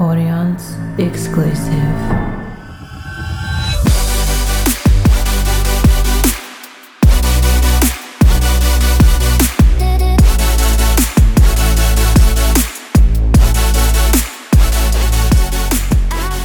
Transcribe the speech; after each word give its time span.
Audience 0.00 0.76
exclusive. 0.96 1.74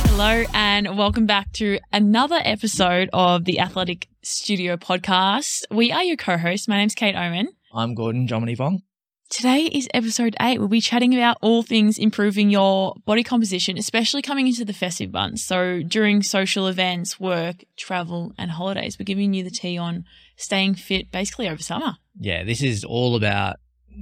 Hello, 0.09 0.43
and 0.53 0.97
welcome 0.97 1.25
back 1.25 1.49
to 1.53 1.79
another 1.93 2.41
episode 2.43 3.09
of 3.13 3.45
the 3.45 3.61
Athletic 3.61 4.09
Studio 4.21 4.75
podcast. 4.75 5.63
We 5.71 5.93
are 5.93 6.03
your 6.03 6.17
co 6.17 6.35
hosts. 6.35 6.67
My 6.67 6.75
name's 6.75 6.93
Kate 6.93 7.15
Oman. 7.15 7.47
I'm 7.73 7.95
Gordon 7.95 8.27
Jomini 8.27 8.57
Vong. 8.57 8.81
Today 9.29 9.63
is 9.63 9.87
episode 9.93 10.35
eight. 10.39 10.59
We'll 10.59 10.67
be 10.67 10.79
chatting 10.79 11.15
about 11.15 11.37
all 11.41 11.63
things 11.63 11.97
improving 11.97 12.51
your 12.51 12.93
body 13.05 13.23
composition, 13.23 13.77
especially 13.77 14.21
coming 14.21 14.47
into 14.47 14.63
the 14.63 14.73
festive 14.73 15.11
months. 15.11 15.43
So 15.43 15.81
during 15.81 16.21
social 16.21 16.67
events, 16.67 17.19
work, 17.19 17.65
travel, 17.75 18.33
and 18.37 18.51
holidays, 18.51 18.97
we're 18.99 19.05
giving 19.05 19.33
you 19.33 19.43
the 19.43 19.49
tea 19.49 19.79
on 19.79 20.05
staying 20.37 20.75
fit 20.75 21.11
basically 21.11 21.49
over 21.49 21.61
summer. 21.61 21.95
Yeah, 22.19 22.43
this 22.43 22.61
is 22.61 22.83
all 22.83 23.15
about 23.15 23.57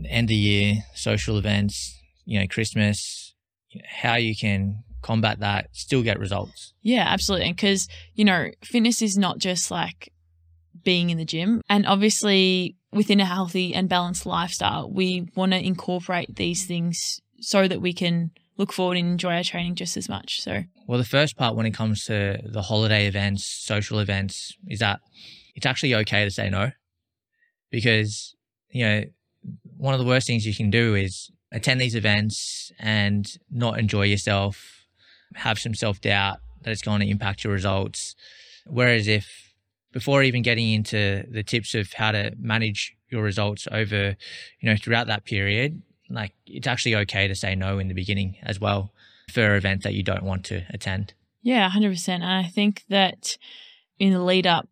end 0.05 0.30
of 0.30 0.36
year 0.36 0.84
social 0.94 1.38
events, 1.38 1.98
you 2.26 2.40
know, 2.40 2.48
Christmas, 2.48 3.34
how 3.88 4.16
you 4.16 4.36
can 4.36 4.84
combat 5.02 5.40
that, 5.40 5.70
still 5.72 6.03
get 6.03 6.20
results. 6.20 6.73
Yeah, 6.81 7.05
absolutely. 7.08 7.48
And 7.48 7.55
Because, 7.55 7.88
you 8.14 8.26
know, 8.26 8.50
fitness 8.64 9.02
is 9.02 9.17
not 9.17 9.38
just 9.38 9.72
like 9.72 10.12
being 10.84 11.10
in 11.10 11.18
the 11.18 11.26
gym. 11.26 11.62
And 11.70 11.86
obviously, 11.86 12.76
within 12.92 13.20
a 13.20 13.26
healthy 13.26 13.73
and 13.73 13.90
balanced 13.90 14.26
lifestyle, 14.26 14.90
we 14.92 15.28
want 15.36 15.52
to 15.52 15.66
incorporate 15.66 16.36
these 16.36 16.66
things 16.66 17.22
so 17.40 17.68
that 17.68 17.82
we 17.82 17.94
can 17.94 18.32
look 18.58 18.72
forward 18.72 18.98
and 18.98 19.08
enjoy 19.08 19.34
our 19.36 19.44
training 19.44 19.76
just 19.76 19.98
as 19.98 20.08
much. 20.08 20.42
So, 20.42 20.64
Well, 20.88 20.98
the 21.00 21.06
first 21.06 21.36
part 21.38 21.56
when 21.56 21.66
it 21.66 21.73
comes 21.73 22.06
to 22.06 22.40
the 22.46 22.62
holiday 22.62 23.08
events, 23.08 23.45
social 23.45 24.00
events, 24.00 24.56
is 24.67 24.80
that 24.80 25.00
it's 25.56 25.66
actually 25.66 25.95
okay 25.95 26.23
to 26.23 26.31
say 26.31 26.50
no 26.50 26.72
because, 27.72 28.36
you 28.70 28.86
know, 28.86 29.03
one 29.78 29.94
of 29.94 30.00
the 30.00 30.06
worst 30.06 30.28
things 30.28 30.45
you 30.45 30.56
can 30.56 30.70
do 30.70 30.95
is 30.95 31.31
attend 31.52 31.81
these 31.81 31.95
events 31.95 32.72
and 32.80 33.38
not 33.52 33.80
enjoy 33.80 34.03
yourself, 34.03 34.86
have 35.36 35.59
some 35.59 35.73
self 35.73 36.00
doubt 36.00 36.38
that 36.62 36.72
it's 36.72 36.81
going 36.81 37.02
to 37.02 37.09
impact 37.09 37.44
your 37.44 37.53
results. 37.53 38.16
Whereas 38.66 39.08
if 39.08 39.53
before 39.94 40.23
even 40.23 40.41
getting 40.41 40.72
into 40.72 41.23
the 41.30 41.44
tips 41.44 41.75
of 41.75 41.94
how 41.94 42.11
to 42.11 42.33
manage 42.38 42.95
your 43.09 43.23
results 43.23 43.67
over, 43.72 44.16
you 44.59 44.69
know, 44.69 44.75
throughout 44.75 45.08
that 45.08 45.23
period, 45.23 45.81
like 46.09 46.33
it's 46.45 46.67
actually 46.67 46.95
okay 46.95 47.27
to 47.27 47.35
say 47.35 47.55
no 47.55 47.80
in 47.80 47.88
the 47.88 47.94
beginning 47.94 48.35
as 48.44 48.59
well 48.59 48.91
for 49.31 49.55
events 49.55 49.83
that 49.83 49.94
you 49.94 50.03
don't 50.03 50.23
want 50.23 50.44
to 50.45 50.63
attend. 50.69 51.13
yeah, 51.41 51.69
100%. 51.69 52.09
And 52.09 52.25
I 52.25 52.44
think 52.44 52.83
that 52.89 53.38
in 54.00 54.11
the 54.11 54.22
lead 54.22 54.47
up 54.47 54.67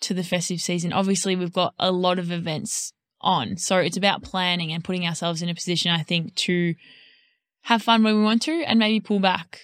to 0.00 0.14
the 0.14 0.22
festive 0.22 0.60
season, 0.60 0.92
obviously, 0.92 1.34
we've 1.34 1.52
got 1.52 1.74
a 1.78 1.90
lot 1.90 2.18
of 2.18 2.30
events 2.30 2.92
on. 3.20 3.56
So, 3.56 3.78
it's 3.78 3.96
about 3.96 4.22
planning 4.22 4.72
and 4.72 4.84
putting 4.84 5.06
ourselves 5.06 5.42
in 5.42 5.48
a 5.48 5.54
position, 5.54 5.90
I 5.90 6.02
think, 6.02 6.34
to 6.36 6.74
have 7.62 7.82
fun 7.82 8.02
when 8.02 8.16
we 8.16 8.22
want 8.22 8.42
to 8.42 8.62
and 8.64 8.78
maybe 8.78 9.00
pull 9.00 9.20
back 9.20 9.60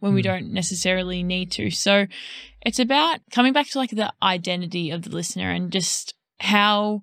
when 0.00 0.14
we 0.14 0.20
Mm. 0.20 0.24
don't 0.24 0.52
necessarily 0.52 1.22
need 1.22 1.50
to. 1.52 1.70
So 1.70 2.06
it's 2.64 2.78
about 2.78 3.20
coming 3.30 3.52
back 3.52 3.68
to 3.70 3.78
like 3.78 3.90
the 3.90 4.12
identity 4.22 4.90
of 4.90 5.02
the 5.02 5.10
listener 5.10 5.50
and 5.50 5.72
just 5.72 6.14
how 6.40 7.02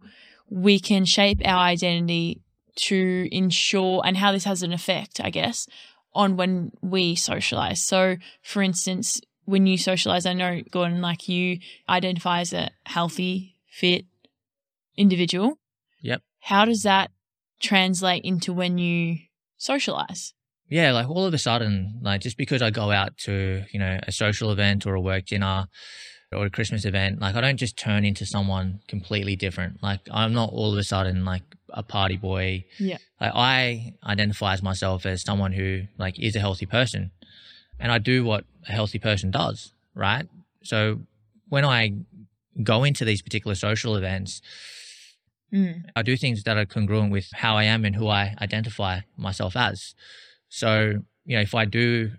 we 0.49 0.79
can 0.79 1.05
shape 1.05 1.41
our 1.43 1.59
identity 1.59 2.41
to 2.75 3.27
ensure 3.31 4.01
and 4.05 4.17
how 4.17 4.31
this 4.31 4.43
has 4.43 4.63
an 4.63 4.73
effect, 4.73 5.19
I 5.23 5.29
guess, 5.29 5.67
on 6.13 6.37
when 6.37 6.71
we 6.81 7.15
socialize. 7.15 7.81
So 7.81 8.17
for 8.41 8.61
instance, 8.61 9.19
when 9.45 9.67
you 9.67 9.77
socialize, 9.77 10.25
I 10.25 10.33
know 10.33 10.61
Gordon, 10.71 11.01
like 11.01 11.27
you 11.27 11.59
identify 11.89 12.41
as 12.41 12.53
a 12.53 12.71
healthy, 12.85 13.55
fit 13.67 14.05
individual. 14.97 15.59
Yep. 16.01 16.21
How 16.41 16.65
does 16.65 16.83
that 16.83 17.11
translate 17.59 18.23
into 18.23 18.53
when 18.53 18.77
you 18.77 19.17
socialize? 19.57 20.34
Yeah, 20.69 20.91
like 20.93 21.09
all 21.09 21.25
of 21.25 21.33
a 21.33 21.37
sudden, 21.37 21.99
like 22.01 22.21
just 22.21 22.37
because 22.37 22.61
I 22.61 22.71
go 22.71 22.91
out 22.91 23.17
to, 23.19 23.63
you 23.71 23.79
know, 23.79 23.99
a 24.03 24.11
social 24.11 24.51
event 24.51 24.85
or 24.85 24.95
a 24.95 25.01
work 25.01 25.25
dinner 25.25 25.67
or 26.31 26.45
a 26.45 26.49
Christmas 26.49 26.85
event, 26.85 27.21
like 27.21 27.35
I 27.35 27.41
don't 27.41 27.57
just 27.57 27.77
turn 27.77 28.03
into 28.03 28.25
someone 28.25 28.79
completely 28.87 29.35
different. 29.35 29.81
Like 29.83 30.01
I'm 30.11 30.33
not 30.33 30.49
all 30.51 30.71
of 30.71 30.77
a 30.77 30.83
sudden 30.83 31.23
like 31.23 31.43
a 31.69 31.83
party 31.83 32.17
boy. 32.17 32.65
Yeah. 32.79 32.97
Like 33.21 33.31
I 33.35 33.93
identify 34.03 34.53
as 34.53 34.63
myself 34.63 35.05
as 35.05 35.21
someone 35.21 35.51
who 35.51 35.83
like 35.97 36.19
is 36.19 36.35
a 36.35 36.39
healthy 36.39 36.65
person. 36.65 37.11
And 37.79 37.91
I 37.91 37.99
do 37.99 38.23
what 38.23 38.45
a 38.67 38.71
healthy 38.71 38.99
person 38.99 39.31
does, 39.31 39.73
right? 39.93 40.27
So 40.63 41.01
when 41.49 41.65
I 41.65 41.93
go 42.63 42.83
into 42.83 43.05
these 43.05 43.21
particular 43.21 43.55
social 43.55 43.95
events, 43.95 44.41
Mm. 45.53 45.83
I 45.95 46.01
do 46.01 46.17
things 46.17 46.43
that 46.43 46.57
are 46.57 46.65
congruent 46.65 47.11
with 47.11 47.29
how 47.33 47.55
I 47.55 47.63
am 47.63 47.85
and 47.85 47.95
who 47.95 48.09
I 48.09 48.35
identify 48.41 49.01
myself 49.15 49.55
as. 49.55 49.95
So, 50.55 51.03
you 51.25 51.35
know, 51.35 51.41
if 51.41 51.53
I 51.53 51.65
do 51.65 52.11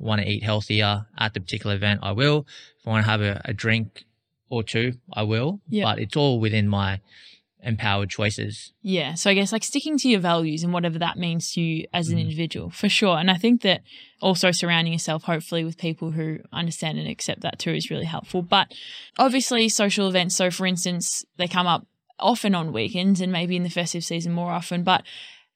want 0.00 0.20
to 0.20 0.28
eat 0.28 0.42
healthier 0.42 1.06
at 1.16 1.32
the 1.32 1.40
particular 1.40 1.76
event, 1.76 2.00
I 2.02 2.10
will. 2.10 2.44
If 2.80 2.88
I 2.88 2.90
want 2.90 3.04
to 3.04 3.10
have 3.10 3.20
a, 3.20 3.40
a 3.44 3.52
drink 3.54 4.04
or 4.48 4.64
two, 4.64 4.94
I 5.12 5.22
will. 5.22 5.60
Yeah. 5.68 5.84
But 5.84 6.00
it's 6.00 6.16
all 6.16 6.40
within 6.40 6.66
my 6.66 7.00
empowered 7.62 8.10
choices. 8.10 8.72
Yeah. 8.82 9.14
So 9.14 9.30
I 9.30 9.34
guess 9.34 9.52
like 9.52 9.62
sticking 9.62 9.96
to 9.98 10.08
your 10.08 10.18
values 10.18 10.64
and 10.64 10.72
whatever 10.72 10.98
that 10.98 11.16
means 11.18 11.52
to 11.52 11.60
you 11.60 11.86
as 11.94 12.08
an 12.08 12.18
Mm. 12.18 12.22
individual, 12.22 12.70
for 12.70 12.88
sure. 12.88 13.16
And 13.16 13.30
I 13.30 13.36
think 13.36 13.62
that 13.62 13.82
also 14.20 14.50
surrounding 14.50 14.92
yourself, 14.92 15.22
hopefully, 15.22 15.62
with 15.64 15.78
people 15.78 16.10
who 16.10 16.40
understand 16.52 16.98
and 16.98 17.08
accept 17.08 17.42
that 17.42 17.60
too 17.60 17.70
is 17.74 17.90
really 17.90 18.06
helpful. 18.06 18.42
But 18.42 18.74
obviously, 19.18 19.68
social 19.68 20.08
events. 20.08 20.34
So, 20.34 20.50
for 20.50 20.66
instance, 20.66 21.24
they 21.36 21.46
come 21.46 21.68
up 21.68 21.86
often 22.18 22.54
on 22.56 22.72
weekends 22.72 23.20
and 23.20 23.30
maybe 23.32 23.54
in 23.56 23.62
the 23.62 23.70
festive 23.70 24.04
season 24.04 24.32
more 24.32 24.50
often. 24.50 24.82
But 24.82 25.04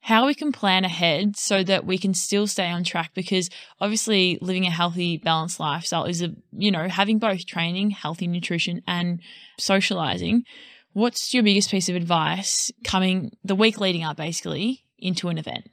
how 0.00 0.26
we 0.26 0.34
can 0.34 0.52
plan 0.52 0.84
ahead 0.84 1.36
so 1.36 1.62
that 1.64 1.84
we 1.84 1.98
can 1.98 2.14
still 2.14 2.46
stay 2.46 2.68
on 2.68 2.84
track 2.84 3.10
because 3.14 3.50
obviously 3.80 4.38
living 4.40 4.66
a 4.66 4.70
healthy 4.70 5.18
balanced 5.18 5.60
lifestyle 5.60 6.04
is 6.04 6.22
a 6.22 6.30
you 6.52 6.70
know 6.70 6.88
having 6.88 7.18
both 7.18 7.46
training 7.46 7.90
healthy 7.90 8.26
nutrition 8.26 8.80
and 8.86 9.20
socializing 9.58 10.44
what's 10.92 11.34
your 11.34 11.42
biggest 11.42 11.70
piece 11.70 11.88
of 11.88 11.96
advice 11.96 12.70
coming 12.84 13.30
the 13.44 13.54
week 13.54 13.80
leading 13.80 14.04
up 14.04 14.16
basically 14.16 14.84
into 14.98 15.28
an 15.28 15.38
event 15.38 15.64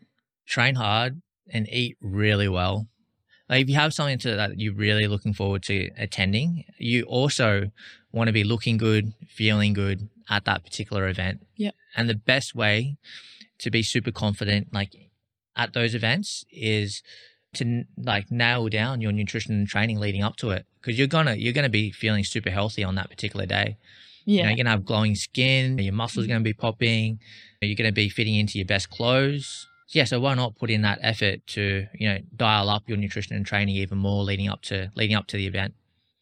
Train 0.46 0.76
hard 0.76 1.22
and 1.52 1.68
eat 1.70 1.98
really 2.02 2.48
well. 2.48 2.88
Like 3.50 3.62
if 3.62 3.70
you 3.70 3.76
have 3.76 3.94
something 3.94 4.18
to, 4.20 4.36
that 4.36 4.60
you're 4.60 4.74
really 4.74 5.08
looking 5.08 5.34
forward 5.34 5.64
to 5.64 5.90
attending, 5.98 6.64
you 6.78 7.04
also 7.04 7.72
want 8.12 8.28
to 8.28 8.34
be 8.34 8.44
looking 8.44 8.78
good, 8.78 9.14
feeling 9.28 9.74
good 9.74 10.10
at 10.30 10.46
that 10.46 10.64
particular 10.64 11.08
event. 11.08 11.46
Yep. 11.58 11.76
And 11.96 12.10
the 12.10 12.16
best 12.16 12.56
way 12.56 12.98
to 13.60 13.72
be 13.72 13.84
super 13.84 14.12
confident, 14.12 14.74
like 14.74 14.92
at 15.56 15.74
those 15.74 15.96
events, 15.96 16.46
is 16.52 17.02
to 17.54 17.84
like 17.98 18.30
nail 18.32 18.68
down 18.68 19.02
your 19.02 19.12
nutrition 19.12 19.54
and 19.54 19.68
training 19.68 20.00
leading 20.00 20.24
up 20.24 20.36
to 20.38 20.50
it, 20.52 20.66
because 20.82 20.98
you're 20.98 21.08
gonna 21.08 21.36
you're 21.36 21.54
gonna 21.54 21.70
be 21.70 21.92
feeling 21.92 22.24
super 22.24 22.50
healthy 22.50 22.84
on 22.84 22.96
that 22.96 23.10
particular 23.10 23.46
day. 23.46 23.78
You 24.26 24.38
know, 24.38 24.44
yeah 24.44 24.50
you're 24.50 24.58
gonna 24.58 24.72
have 24.72 24.86
glowing 24.86 25.16
skin, 25.16 25.78
your 25.78 25.94
muscles 25.94 26.26
are 26.26 26.28
gonna 26.28 26.42
be 26.42 26.54
mm-hmm. 26.54 26.62
popping, 26.62 27.20
you're 27.62 27.76
gonna 27.76 27.92
be 27.92 28.10
fitting 28.10 28.36
into 28.36 28.58
your 28.58 28.66
best 28.66 28.90
clothes. 28.90 29.68
Yeah, 29.90 30.06
so 30.06 30.20
why 30.20 30.34
not 30.34 30.56
put 30.56 30.72
in 30.72 30.82
that 30.82 31.00
effort 31.02 31.46
to 31.48 31.86
you 31.94 32.10
know 32.10 32.20
dial 32.36 32.70
up 32.70 32.90
your 32.90 32.98
nutrition 32.98 33.36
and 33.36 33.46
training 33.46 33.76
even 33.76 33.98
more 33.98 34.24
leading 34.24 34.50
up 34.50 34.62
to 34.64 34.92
leading 34.96 35.16
up 35.16 35.28
to 35.28 35.38
the 35.38 35.48
event. 35.48 35.74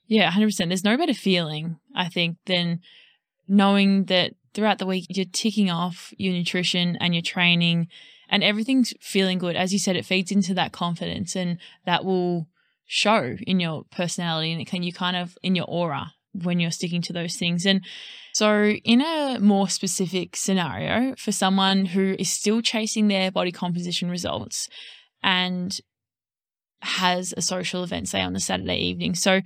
yeah 0.08 0.30
100% 0.32 0.68
there's 0.68 0.84
no 0.84 0.98
better 0.98 1.14
feeling 1.14 1.78
i 1.96 2.08
think 2.10 2.38
than 2.46 2.82
knowing 3.48 4.06
that 4.06 4.34
throughout 4.54 4.78
the 4.78 4.86
week 4.86 5.06
you're 5.10 5.26
ticking 5.32 5.70
off 5.70 6.14
your 6.18 6.34
nutrition 6.34 6.98
and 7.00 7.14
your 7.14 7.22
training 7.22 7.88
and 8.30 8.44
everything's 8.44 8.94
feeling 9.00 9.38
good. 9.38 9.56
As 9.56 9.74
you 9.74 9.80
said 9.80 9.96
it 9.96 10.06
feeds 10.06 10.32
into 10.32 10.54
that 10.54 10.72
confidence 10.72 11.36
and 11.36 11.58
that 11.86 12.06
will 12.06 12.48
show 12.86 13.36
in 13.46 13.60
your 13.60 13.84
personality 13.92 14.52
and 14.52 14.62
it 14.62 14.68
can 14.68 14.84
you 14.84 14.94
kind 14.94 15.16
of 15.18 15.38
in 15.42 15.56
your 15.56 15.66
aura 15.68 16.14
when 16.34 16.60
you're 16.60 16.72
sticking 16.72 17.02
to 17.04 17.14
those 17.14 17.36
things. 17.36 17.66
And 17.66 17.82
so 18.34 18.72
in 18.84 19.02
a 19.02 19.40
more 19.40 19.70
specific 19.70 20.36
scenario 20.36 21.16
for 21.18 21.32
someone 21.32 21.86
who 21.86 22.16
is 22.18 22.32
still 22.32 22.62
chasing 22.62 23.08
their 23.08 23.32
body 23.32 23.52
composition 23.52 24.10
results 24.10 24.68
and 25.22 25.80
has 26.82 27.34
a 27.38 27.42
social 27.42 27.84
event 27.84 28.10
say 28.10 28.22
on 28.22 28.34
the 28.34 28.40
saturday 28.40 28.78
evening. 28.78 29.16
So 29.16 29.42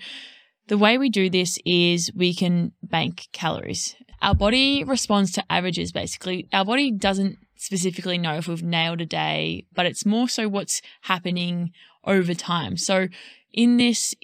the 0.67 0.77
way 0.77 0.97
we 0.97 1.09
do 1.09 1.29
this 1.29 1.57
is 1.65 2.11
we 2.13 2.33
can 2.33 2.73
bank 2.83 3.27
calories. 3.31 3.95
Our 4.21 4.35
body 4.35 4.83
responds 4.83 5.31
to 5.33 5.51
averages 5.51 5.91
basically. 5.91 6.47
Our 6.51 6.65
body 6.65 6.91
doesn't 6.91 7.37
specifically 7.55 8.17
know 8.17 8.35
if 8.35 8.47
we've 8.47 8.63
nailed 8.63 9.01
a 9.01 9.05
day, 9.05 9.65
but 9.73 9.85
it's 9.85 10.05
more 10.05 10.29
so 10.29 10.47
what's 10.47 10.81
happening 11.01 11.71
over 12.03 12.33
time. 12.33 12.77
So 12.77 13.07
in 13.53 13.77
this 13.77 14.15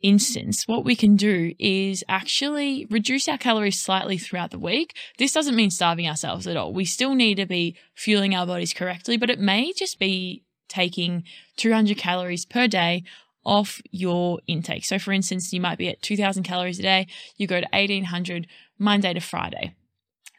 instance, 0.00 0.66
what 0.66 0.84
we 0.84 0.94
can 0.94 1.16
do 1.16 1.54
is 1.58 2.04
actually 2.08 2.86
reduce 2.90 3.28
our 3.28 3.38
calories 3.38 3.80
slightly 3.80 4.18
throughout 4.18 4.50
the 4.50 4.58
week. 4.58 4.96
This 5.18 5.32
doesn't 5.32 5.56
mean 5.56 5.70
starving 5.70 6.08
ourselves 6.08 6.46
at 6.46 6.56
all. 6.56 6.72
We 6.72 6.84
still 6.84 7.14
need 7.14 7.36
to 7.36 7.46
be 7.46 7.76
fueling 7.94 8.34
our 8.34 8.46
bodies 8.46 8.72
correctly, 8.72 9.16
but 9.16 9.30
it 9.30 9.40
may 9.40 9.72
just 9.72 9.98
be 9.98 10.44
taking 10.68 11.24
200 11.56 11.96
calories 11.96 12.44
per 12.44 12.68
day 12.68 13.02
off 13.48 13.80
your 13.90 14.40
intake. 14.46 14.84
So, 14.84 14.98
for 14.98 15.12
instance, 15.12 15.52
you 15.52 15.60
might 15.60 15.78
be 15.78 15.88
at 15.88 16.02
2000 16.02 16.42
calories 16.42 16.78
a 16.78 16.82
day, 16.82 17.06
you 17.36 17.46
go 17.46 17.60
to 17.60 17.66
1800 17.72 18.46
Monday 18.78 19.14
to 19.14 19.20
Friday. 19.20 19.74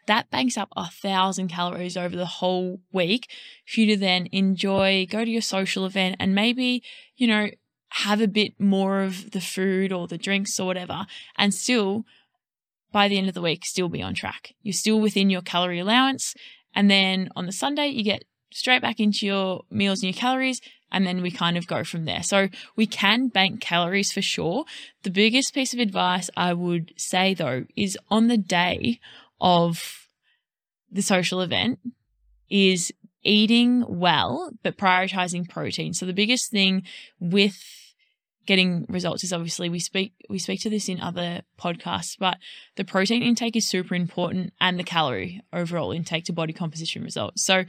That 0.06 0.30
banks 0.30 0.56
up 0.56 0.68
a 0.76 0.88
thousand 0.88 1.48
calories 1.48 1.96
over 1.96 2.16
the 2.16 2.26
whole 2.26 2.80
week 2.92 3.30
for 3.66 3.80
you 3.80 3.86
to 3.88 3.96
then 3.96 4.28
enjoy, 4.32 5.06
go 5.10 5.24
to 5.24 5.30
your 5.30 5.42
social 5.42 5.84
event, 5.84 6.16
and 6.20 6.34
maybe, 6.34 6.82
you 7.16 7.26
know, 7.26 7.50
have 7.90 8.20
a 8.20 8.28
bit 8.28 8.58
more 8.58 9.02
of 9.02 9.32
the 9.32 9.40
food 9.40 9.92
or 9.92 10.06
the 10.06 10.16
drinks 10.16 10.58
or 10.60 10.66
whatever, 10.66 11.06
and 11.36 11.52
still, 11.52 12.04
by 12.92 13.08
the 13.08 13.18
end 13.18 13.28
of 13.28 13.34
the 13.34 13.42
week, 13.42 13.64
still 13.64 13.88
be 13.88 14.02
on 14.02 14.14
track. 14.14 14.54
You're 14.62 14.72
still 14.72 15.00
within 15.00 15.30
your 15.30 15.42
calorie 15.42 15.80
allowance. 15.80 16.34
And 16.74 16.88
then 16.88 17.28
on 17.34 17.46
the 17.46 17.52
Sunday, 17.52 17.88
you 17.88 18.04
get 18.04 18.24
straight 18.52 18.82
back 18.82 19.00
into 19.00 19.26
your 19.26 19.62
meals 19.70 20.02
and 20.02 20.14
your 20.14 20.20
calories, 20.20 20.60
and 20.92 21.06
then 21.06 21.22
we 21.22 21.30
kind 21.30 21.56
of 21.56 21.66
go 21.66 21.84
from 21.84 22.04
there. 22.04 22.22
So 22.22 22.48
we 22.76 22.86
can 22.86 23.28
bank 23.28 23.60
calories 23.60 24.12
for 24.12 24.22
sure. 24.22 24.64
The 25.02 25.10
biggest 25.10 25.54
piece 25.54 25.72
of 25.72 25.80
advice 25.80 26.30
I 26.36 26.52
would 26.52 26.92
say 26.96 27.34
though 27.34 27.64
is 27.76 27.98
on 28.10 28.28
the 28.28 28.38
day 28.38 29.00
of 29.40 30.06
the 30.90 31.02
social 31.02 31.40
event 31.40 31.78
is 32.48 32.92
eating 33.22 33.84
well, 33.86 34.50
but 34.62 34.76
prioritizing 34.76 35.48
protein. 35.48 35.92
So 35.94 36.06
the 36.06 36.12
biggest 36.12 36.50
thing 36.50 36.84
with 37.18 37.62
getting 38.46 38.86
results 38.88 39.22
is 39.22 39.32
obviously 39.32 39.68
we 39.68 39.78
speak 39.78 40.12
we 40.28 40.38
speak 40.38 40.60
to 40.60 40.70
this 40.70 40.88
in 40.88 41.00
other 41.00 41.42
podcasts, 41.58 42.16
but 42.18 42.38
the 42.76 42.84
protein 42.84 43.22
intake 43.22 43.56
is 43.56 43.68
super 43.68 43.94
important 43.94 44.52
and 44.60 44.78
the 44.78 44.84
calorie 44.84 45.40
overall 45.52 45.92
intake 45.92 46.24
to 46.24 46.32
body 46.32 46.52
composition 46.52 47.02
results. 47.04 47.44
So 47.44 47.64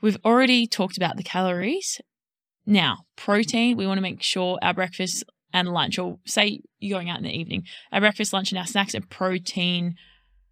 we've 0.00 0.18
already 0.24 0.66
talked 0.66 0.96
about 0.96 1.16
the 1.16 1.22
calories. 1.22 2.00
Now, 2.66 3.06
protein, 3.16 3.76
we 3.76 3.86
want 3.86 3.98
to 3.98 4.02
make 4.02 4.22
sure 4.22 4.58
our 4.62 4.74
breakfast 4.74 5.24
and 5.52 5.68
lunch, 5.68 5.98
or 5.98 6.18
say 6.24 6.62
you're 6.80 6.96
going 6.98 7.10
out 7.10 7.18
in 7.18 7.24
the 7.24 7.38
evening, 7.38 7.64
our 7.92 8.00
breakfast, 8.00 8.32
lunch, 8.32 8.50
and 8.50 8.58
our 8.58 8.66
snacks 8.66 8.94
are 8.94 9.00
protein 9.02 9.96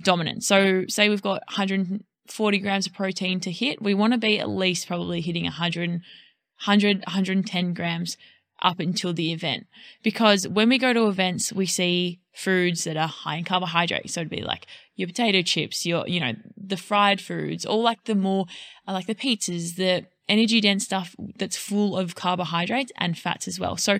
dominant. 0.02 0.44
So 0.44 0.84
say 0.88 1.08
we've 1.08 1.22
got 1.22 1.42
140 1.48 2.58
grams 2.58 2.86
of 2.86 2.92
protein 2.92 3.40
to 3.40 3.50
hit, 3.50 3.82
we 3.82 3.94
want 3.94 4.12
to 4.12 4.18
be 4.18 4.38
at 4.38 4.48
least 4.48 4.86
probably 4.86 5.20
hitting 5.20 5.44
100, 5.44 5.90
100 5.90 6.98
110 6.98 7.74
grams 7.74 8.16
up 8.62 8.78
until 8.78 9.12
the 9.12 9.32
event. 9.32 9.66
Because 10.02 10.46
when 10.46 10.68
we 10.68 10.78
go 10.78 10.92
to 10.92 11.08
events, 11.08 11.52
we 11.52 11.66
see 11.66 12.20
foods 12.32 12.84
that 12.84 12.96
are 12.96 13.08
high 13.08 13.36
in 13.36 13.44
carbohydrates. 13.44 14.14
So 14.14 14.20
it'd 14.20 14.30
be 14.30 14.42
like 14.42 14.66
your 14.94 15.08
potato 15.08 15.42
chips, 15.42 15.84
your, 15.84 16.06
you 16.06 16.20
know, 16.20 16.32
the 16.56 16.76
fried 16.76 17.20
foods, 17.20 17.66
all 17.66 17.82
like 17.82 18.04
the 18.04 18.14
more, 18.14 18.46
like 18.86 19.06
the 19.06 19.14
pizzas, 19.14 19.74
the 19.74 20.06
energy 20.32 20.60
dense 20.60 20.84
stuff 20.84 21.14
that's 21.36 21.56
full 21.56 21.96
of 21.96 22.14
carbohydrates 22.14 22.90
and 22.96 23.18
fats 23.18 23.46
as 23.46 23.60
well. 23.60 23.76
So 23.76 23.98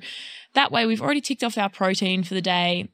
that 0.55 0.73
way 0.73 0.87
we've 0.87 1.03
already 1.03 1.21
ticked 1.21 1.45
off 1.45 1.59
our 1.59 1.69
protein 1.69 2.25
for 2.25 2.33
the 2.35 2.41
day. 2.41 2.89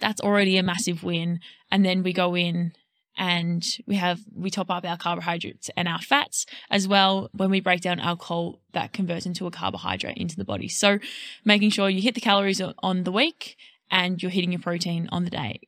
That's 0.00 0.20
already 0.20 0.58
a 0.58 0.62
massive 0.62 1.04
win. 1.04 1.38
And 1.70 1.84
then 1.84 2.02
we 2.02 2.12
go 2.12 2.34
in 2.36 2.72
and 3.16 3.64
we 3.86 3.94
have 3.94 4.20
we 4.34 4.50
top 4.50 4.70
up 4.70 4.84
our 4.84 4.96
carbohydrates 4.96 5.70
and 5.76 5.86
our 5.86 6.00
fats 6.00 6.46
as 6.68 6.88
well 6.88 7.30
when 7.32 7.48
we 7.48 7.60
break 7.60 7.80
down 7.80 8.00
alcohol 8.00 8.60
that 8.72 8.92
converts 8.92 9.24
into 9.24 9.46
a 9.46 9.52
carbohydrate 9.52 10.16
into 10.16 10.34
the 10.34 10.44
body 10.44 10.66
so 10.66 10.98
making 11.44 11.70
sure 11.70 11.88
you 11.88 12.02
hit 12.02 12.16
the 12.16 12.20
calories 12.20 12.60
on 12.82 13.04
the 13.04 13.12
week 13.12 13.56
and 13.88 14.20
you're 14.20 14.32
hitting 14.32 14.50
your 14.50 14.60
protein 14.60 15.08
on 15.12 15.22
the 15.22 15.30
day 15.30 15.60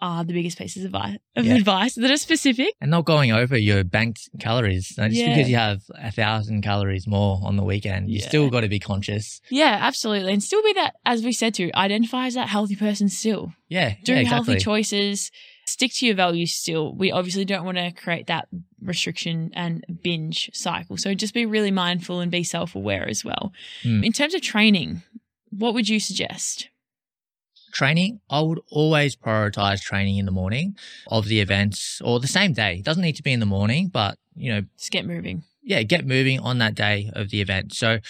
are 0.00 0.24
the 0.24 0.32
biggest 0.32 0.58
pieces 0.58 0.84
of, 0.84 0.94
of 0.94 1.44
Yeah. 1.44 1.54
advice 1.56 1.94
that 1.94 2.10
are 2.10 2.16
specific 2.16 2.74
And 2.80 2.90
not 2.90 3.04
going 3.04 3.32
over 3.32 3.56
your 3.56 3.84
banked 3.84 4.28
calories. 4.38 4.94
Now, 4.96 5.08
just 5.08 5.20
Yeah. 5.20 5.28
because 5.34 5.48
you 5.50 5.56
have 5.56 5.82
a 5.96 6.10
thousand 6.10 6.62
calories 6.62 7.06
more 7.06 7.40
on 7.44 7.56
the 7.56 7.62
weekend, 7.64 8.08
you 8.10 8.18
Yeah. 8.20 8.28
still 8.28 8.50
got 8.50 8.60
to 8.62 8.68
be 8.68 8.78
conscious. 8.78 9.40
yeah 9.50 9.78
absolutely 9.82 10.32
and 10.32 10.42
still 10.42 10.62
be 10.62 10.72
that 10.74 10.94
as 11.04 11.22
we 11.22 11.32
said 11.32 11.52
to 11.54 11.70
identify 11.76 12.26
as 12.26 12.34
that 12.34 12.48
healthy 12.48 12.76
person 12.76 13.08
still 13.08 13.52
Yeah. 13.68 13.94
doing 14.04 14.18
yeah, 14.18 14.22
exactly. 14.22 14.52
healthy 14.54 14.64
choices 14.64 15.30
stick 15.66 15.92
to 15.94 16.06
your 16.06 16.14
values 16.16 16.52
still 16.52 16.94
we 16.96 17.12
obviously 17.12 17.44
don't 17.44 17.64
want 17.64 17.76
to 17.78 17.90
create 17.92 18.26
that 18.26 18.48
restriction 18.82 19.50
and 19.54 19.84
binge 20.02 20.50
cycle 20.52 20.96
so 20.96 21.14
just 21.14 21.34
be 21.34 21.46
really 21.46 21.70
mindful 21.70 22.18
and 22.20 22.30
be 22.30 22.42
self-aware 22.42 23.06
as 23.08 23.24
well 23.24 23.52
Mm. 23.84 24.04
in 24.04 24.12
terms 24.12 24.34
of 24.34 24.40
training 24.42 25.02
what 25.50 25.74
would 25.74 25.88
you 25.88 26.00
suggest 26.00 26.69
Training, 27.80 28.20
I 28.28 28.40
would 28.42 28.60
always 28.70 29.16
prioritize 29.16 29.80
training 29.80 30.18
in 30.18 30.26
the 30.26 30.32
morning 30.32 30.76
of 31.06 31.24
the 31.24 31.40
events 31.40 32.02
or 32.04 32.20
the 32.20 32.26
same 32.26 32.52
day. 32.52 32.72
It 32.74 32.84
doesn't 32.84 33.02
need 33.02 33.16
to 33.16 33.22
be 33.22 33.32
in 33.32 33.40
the 33.40 33.46
morning, 33.46 33.88
but, 33.88 34.18
you 34.36 34.52
know, 34.52 34.62
just 34.76 34.90
get 34.90 35.06
moving 35.06 35.44
yeah, 35.62 35.82
get 35.82 36.06
moving 36.06 36.40
on 36.40 36.58
that 36.58 36.74
day 36.74 37.10
of 37.14 37.30
the 37.30 37.40
event. 37.40 37.72
So, 37.74 38.00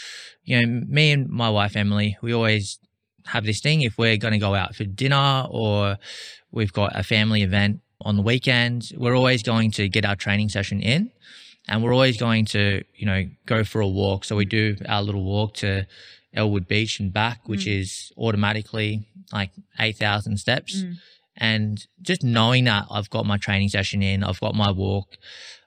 you 0.44 0.60
know, 0.60 0.84
me 0.88 1.12
and 1.12 1.28
my 1.28 1.50
wife 1.50 1.76
Emily, 1.76 2.16
we 2.22 2.32
always 2.32 2.78
have 3.26 3.44
this 3.44 3.60
thing 3.60 3.82
if 3.82 3.98
we're 3.98 4.16
going 4.16 4.32
to 4.32 4.38
go 4.38 4.54
out 4.54 4.74
for 4.74 4.84
dinner 4.84 5.46
or 5.48 5.98
we've 6.50 6.72
got 6.72 6.98
a 6.98 7.02
family 7.02 7.42
event 7.42 7.80
on 8.00 8.16
the 8.16 8.22
weekend, 8.22 8.90
we're 8.96 9.16
always 9.16 9.42
going 9.42 9.70
to 9.72 9.88
get 9.88 10.04
our 10.04 10.16
training 10.16 10.48
session 10.48 10.80
in 10.80 11.10
and 11.68 11.84
we're 11.84 11.92
always 11.92 12.16
going 12.16 12.46
to, 12.46 12.82
you 12.94 13.06
know, 13.06 13.24
go 13.46 13.62
for 13.62 13.80
a 13.80 13.88
walk. 13.88 14.24
So 14.24 14.36
we 14.36 14.46
do 14.46 14.76
our 14.88 15.02
little 15.02 15.22
walk 15.22 15.54
to 15.54 15.86
Elwood 16.34 16.68
Beach 16.68 17.00
and 17.00 17.12
back, 17.12 17.48
which 17.48 17.64
Mm. 17.66 17.80
is 17.80 18.12
automatically 18.16 19.06
like 19.32 19.50
8,000 19.78 20.36
steps. 20.38 20.82
Mm. 20.82 20.96
And 21.36 21.86
just 22.02 22.22
knowing 22.22 22.64
that 22.64 22.86
I've 22.90 23.10
got 23.10 23.26
my 23.26 23.36
training 23.38 23.68
session 23.70 24.02
in, 24.02 24.22
I've 24.22 24.40
got 24.40 24.54
my 24.54 24.70
walk, 24.70 25.16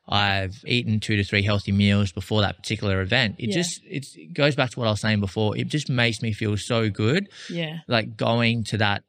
I've 0.07 0.63
eaten 0.67 0.99
two 0.99 1.15
to 1.15 1.23
three 1.23 1.41
healthy 1.43 1.71
meals 1.71 2.11
before 2.11 2.41
that 2.41 2.57
particular 2.57 3.01
event. 3.01 3.35
It 3.39 3.49
Yeah. 3.49 3.55
just 3.55 3.81
it's, 3.89 4.15
it 4.15 4.33
goes 4.33 4.55
back 4.55 4.71
to 4.71 4.79
what 4.79 4.87
I 4.87 4.91
was 4.91 4.99
saying 5.01 5.21
before. 5.21 5.57
It 5.57 5.67
just 5.67 5.89
makes 5.89 6.21
me 6.21 6.33
feel 6.33 6.57
so 6.57 6.89
good, 6.89 7.29
yeah 7.49 7.79
like 7.87 8.17
going 8.17 8.63
to 8.65 8.77
that 8.77 9.03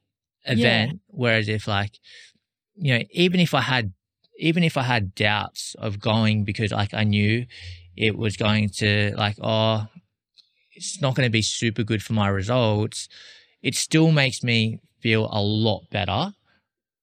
event. 0.45 1.01
Whereas 1.07 1.49
if 1.49 1.67
like, 1.67 1.99
you 2.75 2.97
know, 2.97 3.03
even 3.11 3.39
if 3.39 3.53
I 3.53 3.61
had, 3.61 3.93
even 4.37 4.63
if 4.63 4.77
I 4.77 4.83
had 4.83 5.15
doubts 5.15 5.75
of 5.79 5.99
going 5.99 6.43
because 6.45 6.71
like 6.71 6.93
I 6.93 7.03
knew 7.03 7.45
it 7.97 8.17
was 8.17 8.35
going 8.37 8.69
to 8.69 9.13
like, 9.17 9.37
oh, 9.41 9.87
it's 10.75 11.01
not 11.01 11.15
going 11.15 11.25
to 11.25 11.31
be 11.31 11.41
super 11.41 11.83
good 11.83 12.03
for 12.03 12.13
my 12.13 12.27
results. 12.27 13.07
It 13.61 13.75
still 13.75 14.11
makes 14.11 14.43
me 14.43 14.79
feel 14.99 15.29
a 15.31 15.41
lot 15.41 15.89
better, 15.91 16.33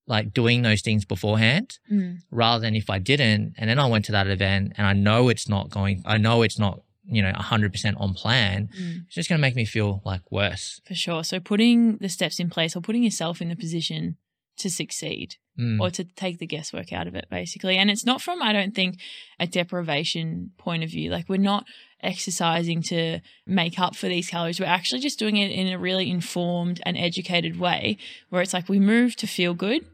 like 0.07 0.33
doing 0.35 0.63
those 0.63 0.83
things 0.83 1.05
beforehand 1.05 1.79
Mm. 1.91 2.19
rather 2.31 2.61
than 2.63 2.75
if 2.75 2.91
I 2.91 2.99
didn't 2.99 3.55
and 3.59 3.69
then 3.71 3.79
I 3.79 3.87
went 3.87 4.05
to 4.07 4.13
that 4.13 4.27
event 4.27 4.73
and 4.77 4.87
I 4.87 4.93
know 4.93 5.29
it's 5.29 5.49
not 5.49 5.71
going 5.71 6.03
I 6.05 6.19
know 6.19 6.43
it's 6.43 6.59
not 6.59 6.83
you 7.05 7.23
know 7.23 7.33
100% 7.33 8.01
on 8.01 8.15
plan 8.15 8.69
Mm. 8.79 9.05
it's 9.07 9.15
just 9.15 9.29
going 9.29 9.39
to 9.39 9.43
make 9.47 9.57
me 9.57 9.65
feel 9.65 10.03
like 10.05 10.23
worse 10.31 10.81
for 10.87 10.95
sure 10.95 11.23
so 11.25 11.39
putting 11.41 11.97
the 11.99 12.09
steps 12.09 12.39
in 12.41 12.51
place 12.51 12.75
or 12.77 12.81
putting 12.81 13.03
yourself 13.05 13.41
in 13.43 13.49
the 13.49 13.57
position 13.57 14.17
to 14.59 14.69
succeed 14.71 15.37
Mm. 15.61 15.83
or 15.83 15.91
to 15.91 16.05
take 16.05 16.39
the 16.39 16.47
guesswork 16.47 16.95
out 16.95 17.07
of 17.07 17.15
it 17.15 17.27
basically. 17.31 17.77
And 17.77 17.91
it's 17.91 18.07
not 18.07 18.23
from 18.23 18.41
i 18.41 18.55
don't 18.55 18.75
think 18.75 18.99
a 19.39 19.47
deprivation 19.47 20.53
point 20.57 20.83
of 20.83 20.89
view. 20.89 21.11
Like 21.11 21.29
we're 21.29 21.37
not 21.37 21.67
exercising 22.03 22.83
to 22.85 23.21
make 23.47 23.79
up 23.79 23.95
for 23.95 24.09
these 24.09 24.29
calories. 24.29 24.59
We're 24.59 24.67
actually 24.67 25.01
just 25.01 25.19
doing 25.19 25.37
it 25.37 25.51
in 25.51 25.69
a 25.69 25.79
really 25.79 26.11
informed 26.11 26.81
and 26.87 26.97
educated 26.97 27.61
way 27.61 27.99
where 28.31 28.41
it's 28.41 28.55
like 28.55 28.69
we 28.69 28.81
move 28.81 29.15
to 29.17 29.27
feel 29.27 29.53
good 29.53 29.85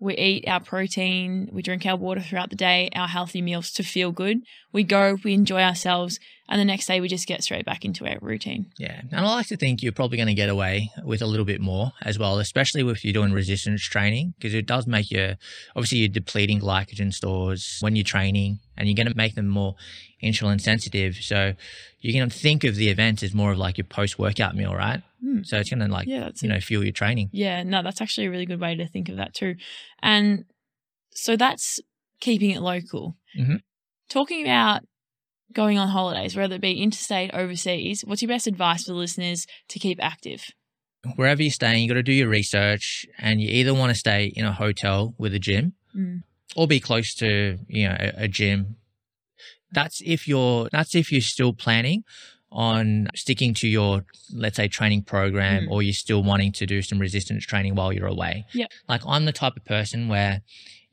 we 0.00 0.16
eat 0.16 0.46
our 0.46 0.60
protein 0.60 1.48
we 1.52 1.62
drink 1.62 1.84
our 1.84 1.96
water 1.96 2.20
throughout 2.20 2.50
the 2.50 2.56
day 2.56 2.88
our 2.94 3.08
healthy 3.08 3.42
meals 3.42 3.70
to 3.72 3.82
feel 3.82 4.12
good. 4.12 4.38
We 4.72 4.84
go 4.84 5.16
we 5.24 5.34
enjoy 5.34 5.60
ourselves 5.62 6.18
and 6.48 6.60
the 6.60 6.64
next 6.64 6.86
day 6.86 7.00
we 7.00 7.08
just 7.08 7.26
get 7.26 7.42
straight 7.42 7.64
back 7.64 7.84
into 7.84 8.06
our 8.06 8.18
routine. 8.20 8.66
Yeah 8.78 9.00
and 9.10 9.20
I 9.20 9.34
like 9.34 9.48
to 9.48 9.56
think 9.56 9.82
you're 9.82 9.92
probably 9.92 10.16
going 10.16 10.28
to 10.28 10.34
get 10.34 10.48
away 10.48 10.90
with 11.04 11.22
a 11.22 11.26
little 11.26 11.46
bit 11.46 11.60
more 11.60 11.92
as 12.02 12.18
well 12.18 12.38
especially 12.38 12.88
if 12.88 13.04
you're 13.04 13.12
doing 13.12 13.32
resistance 13.32 13.82
training 13.82 14.34
because 14.38 14.54
it 14.54 14.66
does 14.66 14.86
make 14.86 15.10
you 15.10 15.34
obviously 15.74 15.98
you're 15.98 16.08
depleting 16.08 16.60
glycogen 16.60 17.12
stores 17.12 17.78
when 17.80 17.96
you're 17.96 18.04
training 18.04 18.60
and 18.76 18.88
you're 18.88 18.96
going 18.96 19.08
to 19.08 19.16
make 19.16 19.34
them 19.34 19.48
more 19.48 19.74
insulin 20.22 20.60
sensitive. 20.60 21.16
So 21.16 21.54
you 22.00 22.12
can 22.12 22.30
think 22.30 22.64
of 22.64 22.76
the 22.76 22.88
event 22.88 23.22
as 23.22 23.34
more 23.34 23.52
of 23.52 23.58
like 23.58 23.76
your 23.76 23.86
post 23.86 24.18
workout 24.18 24.54
meal 24.54 24.74
right 24.74 25.02
Hmm. 25.20 25.42
so 25.42 25.58
it's 25.58 25.70
going 25.70 25.80
to 25.80 25.88
like 25.92 26.06
yeah 26.06 26.30
you 26.40 26.48
know 26.48 26.60
fuel 26.60 26.84
your 26.84 26.92
training 26.92 27.28
Yeah, 27.32 27.62
no, 27.64 27.82
that's 27.82 28.00
actually 28.00 28.26
a 28.28 28.30
really 28.30 28.46
good 28.46 28.60
way 28.60 28.76
to 28.76 28.86
think 28.86 29.08
of 29.08 29.16
that 29.16 29.34
too. 29.34 29.56
And 30.00 30.44
so 31.10 31.36
that's 31.36 31.80
keeping 32.20 32.50
it 32.50 32.60
local. 32.60 33.16
Mhm. 33.36 33.60
Talking 34.08 34.42
about 34.42 34.82
going 35.52 35.76
on 35.78 35.88
holidays, 35.88 36.36
whether 36.36 36.54
it 36.54 36.60
be 36.60 36.80
interstate, 36.80 37.32
overseas, 37.34 38.04
what's 38.06 38.22
your 38.22 38.28
best 38.28 38.46
advice 38.46 38.84
for 38.84 38.92
the 38.92 38.98
listeners 38.98 39.46
to 39.68 39.78
keep 39.78 39.98
active? 40.02 40.44
wherever 41.14 41.40
you're 41.42 41.50
staying, 41.52 41.82
you 41.82 41.88
got 41.88 41.94
to 41.94 42.02
do 42.02 42.12
your 42.12 42.28
research, 42.28 43.06
and 43.18 43.40
you 43.40 43.48
either 43.48 43.72
want 43.72 43.88
to 43.90 43.94
stay 43.94 44.26
in 44.36 44.44
a 44.44 44.52
hotel 44.52 45.14
with 45.16 45.32
a 45.32 45.38
gym, 45.38 45.72
Mm. 45.96 46.22
or 46.56 46.66
be 46.66 46.80
close 46.80 47.14
to 47.14 47.58
you 47.68 47.88
know 47.88 47.96
a, 47.98 48.24
a 48.24 48.28
gym. 48.28 48.76
That's 49.72 50.00
if 50.04 50.26
you're 50.28 50.68
that's 50.70 50.94
if 50.94 51.10
you're 51.12 51.20
still 51.20 51.52
planning 51.52 52.02
on 52.50 53.08
sticking 53.14 53.52
to 53.54 53.68
your 53.68 54.04
let's 54.32 54.56
say 54.56 54.68
training 54.68 55.02
program, 55.02 55.64
Mm. 55.64 55.70
or 55.70 55.82
you're 55.82 55.92
still 55.92 56.22
wanting 56.22 56.52
to 56.52 56.66
do 56.66 56.80
some 56.82 56.98
resistance 56.98 57.44
training 57.44 57.74
while 57.74 57.92
you're 57.92 58.06
away. 58.06 58.46
Yep. 58.54 58.70
Like 58.88 59.02
I'm 59.06 59.24
the 59.24 59.32
type 59.32 59.56
of 59.56 59.64
person 59.64 60.08
where. 60.08 60.42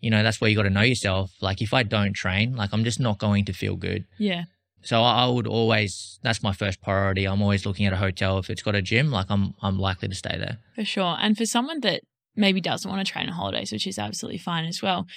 You 0.02 0.12
know, 0.12 0.22
that's 0.22 0.40
where 0.40 0.52
you 0.52 0.56
got 0.56 0.64
to 0.64 0.70
know 0.70 0.82
yourself. 0.82 1.32
Like, 1.42 1.64
if 1.64 1.74
I 1.74 1.82
don't 1.82 2.14
train, 2.14 2.56
like, 2.56 2.70
I'm 2.74 2.84
just 2.84 3.00
not 3.00 3.18
going 3.18 3.44
to 3.46 3.54
feel 3.54 3.76
good. 3.76 4.06
Yeah. 4.20 4.44
So 4.84 5.02
I 5.02 5.24
I 5.24 5.28
would 5.28 5.48
always 5.48 6.20
that's 6.22 6.44
my 6.44 6.54
first 6.54 6.80
priority. 6.84 7.26
I'm 7.26 7.42
always 7.42 7.66
looking 7.66 7.88
at 7.88 7.94
a 7.94 7.98
hotel 7.98 8.38
if 8.38 8.52
it's 8.52 8.62
got 8.62 8.76
a 8.76 8.84
gym. 8.84 9.10
Like 9.10 9.26
I'm 9.30 9.56
I'm 9.64 9.80
likely 9.80 10.08
to 10.10 10.14
stay 10.14 10.38
there. 10.38 10.60
For 10.76 10.86
sure. 10.86 11.18
And 11.20 11.36
for 11.36 11.48
someone 11.48 11.80
that 11.80 12.02
maybe 12.36 12.62
doesn't 12.62 12.92
want 12.92 13.04
to 13.04 13.12
train 13.12 13.28
on 13.28 13.34
holidays, 13.34 13.72
which 13.72 13.88
is 13.88 13.98
absolutely 13.98 14.38
fine 14.38 14.66
as 14.66 14.80
well, 14.80 15.08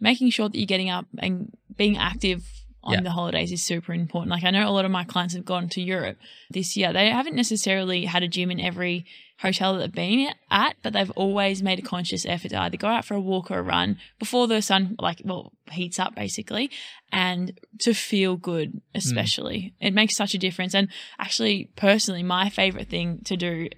making 0.00 0.30
sure 0.30 0.48
that 0.48 0.56
you're 0.56 0.64
getting 0.64 0.88
up 0.88 1.04
and 1.18 1.52
being 1.76 1.98
active 1.98 2.44
on 2.82 2.94
Yeah. 2.94 3.00
the 3.02 3.10
holidays 3.10 3.52
is 3.52 3.62
super 3.62 3.92
important. 3.92 4.30
Like 4.30 4.44
I 4.44 4.50
know 4.50 4.68
a 4.68 4.70
lot 4.70 4.84
of 4.84 4.90
my 4.90 5.04
clients 5.04 5.34
have 5.34 5.44
gone 5.44 5.68
to 5.70 5.82
Europe 5.82 6.18
this 6.50 6.76
year. 6.76 6.92
They 6.92 7.10
haven't 7.10 7.36
necessarily 7.36 8.06
had 8.06 8.22
a 8.22 8.28
gym 8.28 8.50
in 8.50 8.60
every 8.60 9.04
hotel 9.40 9.74
that 9.74 9.80
they've 9.80 9.92
been 9.92 10.34
at, 10.50 10.76
but 10.82 10.92
they've 10.92 11.10
always 11.12 11.62
made 11.62 11.78
a 11.78 11.82
conscious 11.82 12.26
effort 12.26 12.48
to 12.48 12.60
either 12.60 12.76
go 12.76 12.88
out 12.88 13.04
for 13.04 13.14
a 13.14 13.20
walk 13.20 13.50
or 13.50 13.58
a 13.58 13.62
run 13.62 13.98
before 14.18 14.46
the 14.46 14.60
sun 14.60 14.96
like 15.00 15.22
well 15.24 15.52
heats 15.70 15.98
up 15.98 16.14
basically 16.14 16.70
and 17.12 17.58
to 17.78 17.94
feel 17.94 18.36
good 18.36 18.74
mm. 18.74 18.80
especially 18.94 19.72
it 19.80 19.94
makes 19.94 20.16
such 20.16 20.34
a 20.34 20.38
difference 20.38 20.74
and 20.74 20.88
actually 21.18 21.70
personally 21.76 22.22
my 22.22 22.50
favorite 22.50 22.88
thing 22.88 23.20
to 23.24 23.36
do 23.36 23.68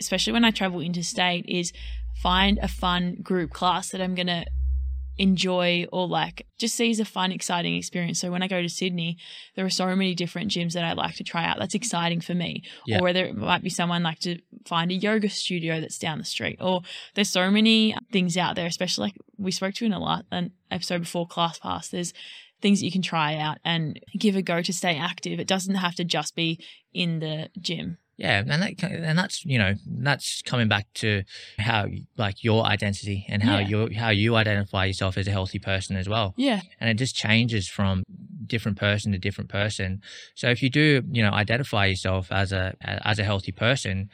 especially 0.00 0.32
when 0.32 0.44
i 0.44 0.50
travel 0.50 0.80
interstate 0.80 1.44
is 1.46 1.72
find 2.22 2.58
a 2.58 2.68
fun 2.68 3.16
group 3.22 3.50
class 3.50 3.90
that 3.90 4.00
i'm 4.00 4.14
going 4.14 4.26
to 4.26 4.44
enjoy 5.20 5.86
or 5.92 6.08
like 6.08 6.46
just 6.56 6.74
see 6.74 6.90
as 6.90 6.98
a 6.98 7.04
fun 7.04 7.30
exciting 7.30 7.76
experience. 7.76 8.18
So 8.18 8.30
when 8.30 8.42
i 8.42 8.48
go 8.48 8.62
to 8.62 8.68
sydney 8.68 9.18
there 9.54 9.66
are 9.66 9.70
so 9.70 9.86
many 9.94 10.14
different 10.14 10.50
gyms 10.50 10.72
that 10.72 10.82
i 10.82 10.94
like 10.94 11.14
to 11.16 11.24
try 11.24 11.44
out 11.44 11.58
that's 11.58 11.74
exciting 11.74 12.22
for 12.22 12.34
me. 12.34 12.62
Yeah. 12.86 12.98
or 12.98 13.02
whether 13.02 13.26
it 13.26 13.36
might 13.36 13.62
be 13.62 13.68
someone 13.68 14.02
like 14.02 14.18
to 14.20 14.38
find 14.64 14.90
a 14.90 14.94
yoga 14.94 15.28
studio 15.28 15.80
that's 15.80 15.98
down 15.98 16.18
the 16.18 16.24
street. 16.24 16.56
Or 16.60 16.80
there's 17.14 17.28
so 17.28 17.50
many 17.50 17.94
things 18.10 18.38
out 18.38 18.56
there 18.56 18.66
especially 18.66 19.08
like 19.08 19.16
we 19.36 19.52
spoke 19.52 19.74
to 19.74 19.84
in 19.84 19.92
a 19.92 19.98
lot 19.98 20.24
an 20.30 20.52
episode 20.70 21.02
before 21.02 21.28
ClassPass. 21.28 21.90
There's 21.90 22.14
things 22.62 22.80
that 22.80 22.86
you 22.86 22.92
can 22.92 23.02
try 23.02 23.36
out 23.36 23.58
and 23.62 24.00
give 24.18 24.36
a 24.36 24.42
go 24.42 24.62
to 24.62 24.72
stay 24.72 24.96
active. 24.96 25.38
It 25.38 25.46
doesn't 25.46 25.74
have 25.74 25.96
to 25.96 26.04
just 26.04 26.34
be 26.34 26.64
in 26.94 27.20
the 27.20 27.50
gym 27.60 27.98
Yeah, 28.20 28.40
and 28.46 28.62
that 28.62 28.82
and 28.82 29.18
that's 29.18 29.44
you 29.46 29.58
know 29.58 29.72
that's 29.86 30.42
coming 30.42 30.68
back 30.68 30.86
to 31.02 31.22
how 31.58 31.86
like 32.18 32.44
your 32.44 32.64
identity 32.66 33.24
and 33.30 33.42
how 33.42 33.58
Yeah. 33.58 33.68
you 33.88 33.98
how 33.98 34.10
you 34.10 34.36
identify 34.36 34.84
yourself 34.84 35.16
as 35.16 35.26
a 35.26 35.30
healthy 35.30 35.58
person 35.58 35.96
as 35.96 36.06
well. 36.14 36.34
yeah 36.36 36.60
and 36.78 36.90
it 36.90 36.94
just 37.04 37.14
changes 37.16 37.66
from 37.76 38.02
different 38.46 38.76
person 38.78 39.12
to 39.12 39.18
different 39.18 39.48
person. 39.48 40.02
So 40.34 40.50
if 40.50 40.62
you 40.62 40.68
do, 40.70 41.02
you 41.16 41.22
know, 41.22 41.30
identify 41.44 41.86
yourself 41.86 42.30
as 42.30 42.52
a 42.52 42.74
as 43.12 43.18
a 43.18 43.24
healthy 43.24 43.52
person, 43.52 44.10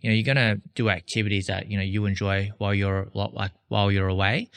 you 0.00 0.08
know, 0.08 0.14
you're 0.14 0.30
gonna 0.34 0.56
do 0.76 0.88
activities 0.88 1.46
that 1.46 1.62
you 1.70 1.76
know 1.78 1.82
you 1.94 2.06
enjoy 2.06 2.50
while 2.58 2.74
you're 2.80 3.08
like 3.12 3.52
while 3.68 3.90
you're 3.90 4.12
away. 4.18 4.50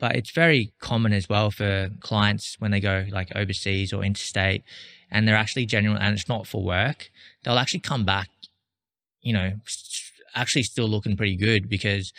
But 0.00 0.14
it's 0.16 0.30
very 0.30 0.72
common 0.80 1.12
as 1.12 1.28
well 1.28 1.50
for 1.50 1.90
clients 2.00 2.56
when 2.60 2.70
they 2.70 2.80
go 2.80 3.04
like 3.10 3.30
overseas 3.34 3.92
or 3.92 4.04
interstate, 4.04 4.62
and 5.10 5.26
they're 5.26 5.42
actually 5.44 5.66
genuine, 5.66 6.00
and 6.00 6.14
it's 6.16 6.28
not 6.28 6.46
for 6.46 6.62
work. 6.62 7.10
They'll 7.42 7.58
actually 7.58 7.80
come 7.80 8.04
back, 8.04 8.28
you 9.20 9.32
know, 9.32 9.52
actually 10.34 10.62
still 10.62 10.88
looking 10.88 11.16
pretty 11.16 11.36
good 11.36 11.68
because 11.68 12.12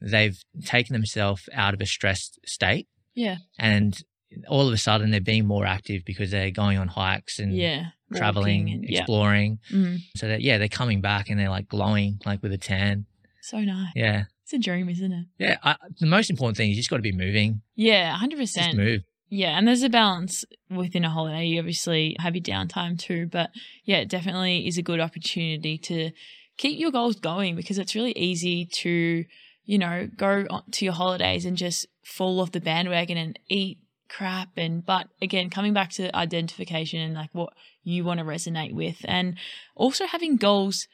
they've 0.00 0.38
taken 0.64 0.92
themselves 0.92 1.48
out 1.52 1.72
of 1.74 1.80
a 1.80 1.86
stressed 1.86 2.38
state 2.44 2.86
yeah 3.14 3.36
and 3.58 4.02
all 4.48 4.66
of 4.68 4.74
a 4.74 4.76
sudden 4.76 5.10
they're 5.10 5.20
being 5.20 5.46
more 5.46 5.64
active 5.64 6.02
because 6.04 6.30
they're 6.30 6.50
going 6.50 6.76
on 6.78 6.88
hikes 6.88 7.38
and 7.38 7.56
yeah 7.56 7.86
traveling, 8.14 8.68
and- 8.70 8.84
yeah 8.88 9.00
exploring. 9.00 9.58
Mhm. 9.72 9.98
So 10.16 10.28
that 10.28 10.40
yeah, 10.42 10.58
they're 10.58 10.68
coming 10.68 11.00
back 11.00 11.28
and 11.30 11.40
they're 11.40 11.48
like 11.50 11.66
glowing, 11.68 12.20
like 12.26 12.42
with 12.42 12.52
a 12.52 12.58
tan. 12.58 13.06
so 13.42 13.58
nice 13.60 13.92
Yeah, 13.96 14.24
it's 14.44 14.52
a 14.52 14.58
dream 14.58 14.88
isn't 14.88 15.12
it 15.12 15.26
yeah. 15.38 15.56
I, 15.64 15.76
the 15.98 16.06
most 16.06 16.28
important 16.30 16.56
thing 16.56 16.70
is 16.70 16.76
you 16.76 16.82
just 16.82 16.90
got 16.90 16.96
to 16.96 17.02
be 17.02 17.12
moving. 17.12 17.62
yeah 17.74 18.16
100% 18.20 18.36
Just 18.38 18.76
move. 18.76 19.00
Yeah, 19.28 19.58
and 19.58 19.66
there's 19.66 19.82
a 19.82 19.88
balance 19.88 20.44
within 20.70 21.04
a 21.04 21.10
holiday. 21.10 21.46
You 21.46 21.58
obviously 21.58 22.16
have 22.20 22.36
your 22.36 22.42
downtime 22.42 22.98
too, 22.98 23.26
but 23.26 23.50
yeah, 23.84 23.98
it 23.98 24.08
definitely 24.08 24.66
is 24.68 24.78
a 24.78 24.82
good 24.82 25.00
opportunity 25.00 25.78
to 25.78 26.12
keep 26.56 26.78
your 26.78 26.92
goals 26.92 27.16
going 27.16 27.56
because 27.56 27.78
it's 27.78 27.94
really 27.94 28.12
easy 28.12 28.66
to, 28.66 29.24
you 29.64 29.78
know, 29.78 30.08
go 30.16 30.46
to 30.70 30.84
your 30.84 30.94
holidays 30.94 31.44
and 31.44 31.56
just 31.56 31.86
fall 32.04 32.40
off 32.40 32.52
the 32.52 32.60
bandwagon 32.60 33.16
and 33.16 33.38
eat 33.48 33.78
crap 34.08 34.50
and 34.56 34.86
but 34.86 35.08
again 35.20 35.50
coming 35.50 35.72
back 35.72 35.90
to 35.90 36.14
identification 36.14 37.00
and 37.00 37.14
like 37.14 37.30
what 37.32 37.52
you 37.82 38.04
want 38.04 38.18
to 38.18 38.24
resonate 38.24 38.72
with 38.72 38.98
and 39.04 39.36
also 39.74 40.06
having 40.06 40.36
goals 40.36 40.86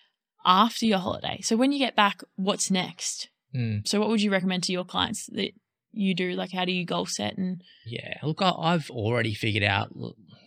after 0.47 0.87
your 0.87 0.99
holiday. 0.99 1.39
So 1.43 1.57
when 1.57 1.73
you 1.73 1.79
get 1.79 1.95
back 1.95 2.23
what's 2.37 2.71
next? 2.71 3.29
Mm, 3.55 3.87
so 3.87 4.01
what 4.01 4.09
would 4.09 4.23
you 4.23 4.33
recommend 4.33 4.63
to 4.65 4.73
your 4.73 4.85
clients 4.85 5.27
that 5.27 5.53
you 5.93 6.15
do 6.15 6.33
like 6.33 6.53
how 6.53 6.65
do 6.65 6.73
you 6.73 6.85
goal 6.85 7.07
set 7.07 7.37
and 7.39 7.63
yeah. 7.87 8.19
Look, 8.23 8.41
I, 8.43 8.51
I've 8.57 8.91
already 8.91 9.35
figured 9.35 9.65
out. 9.65 9.91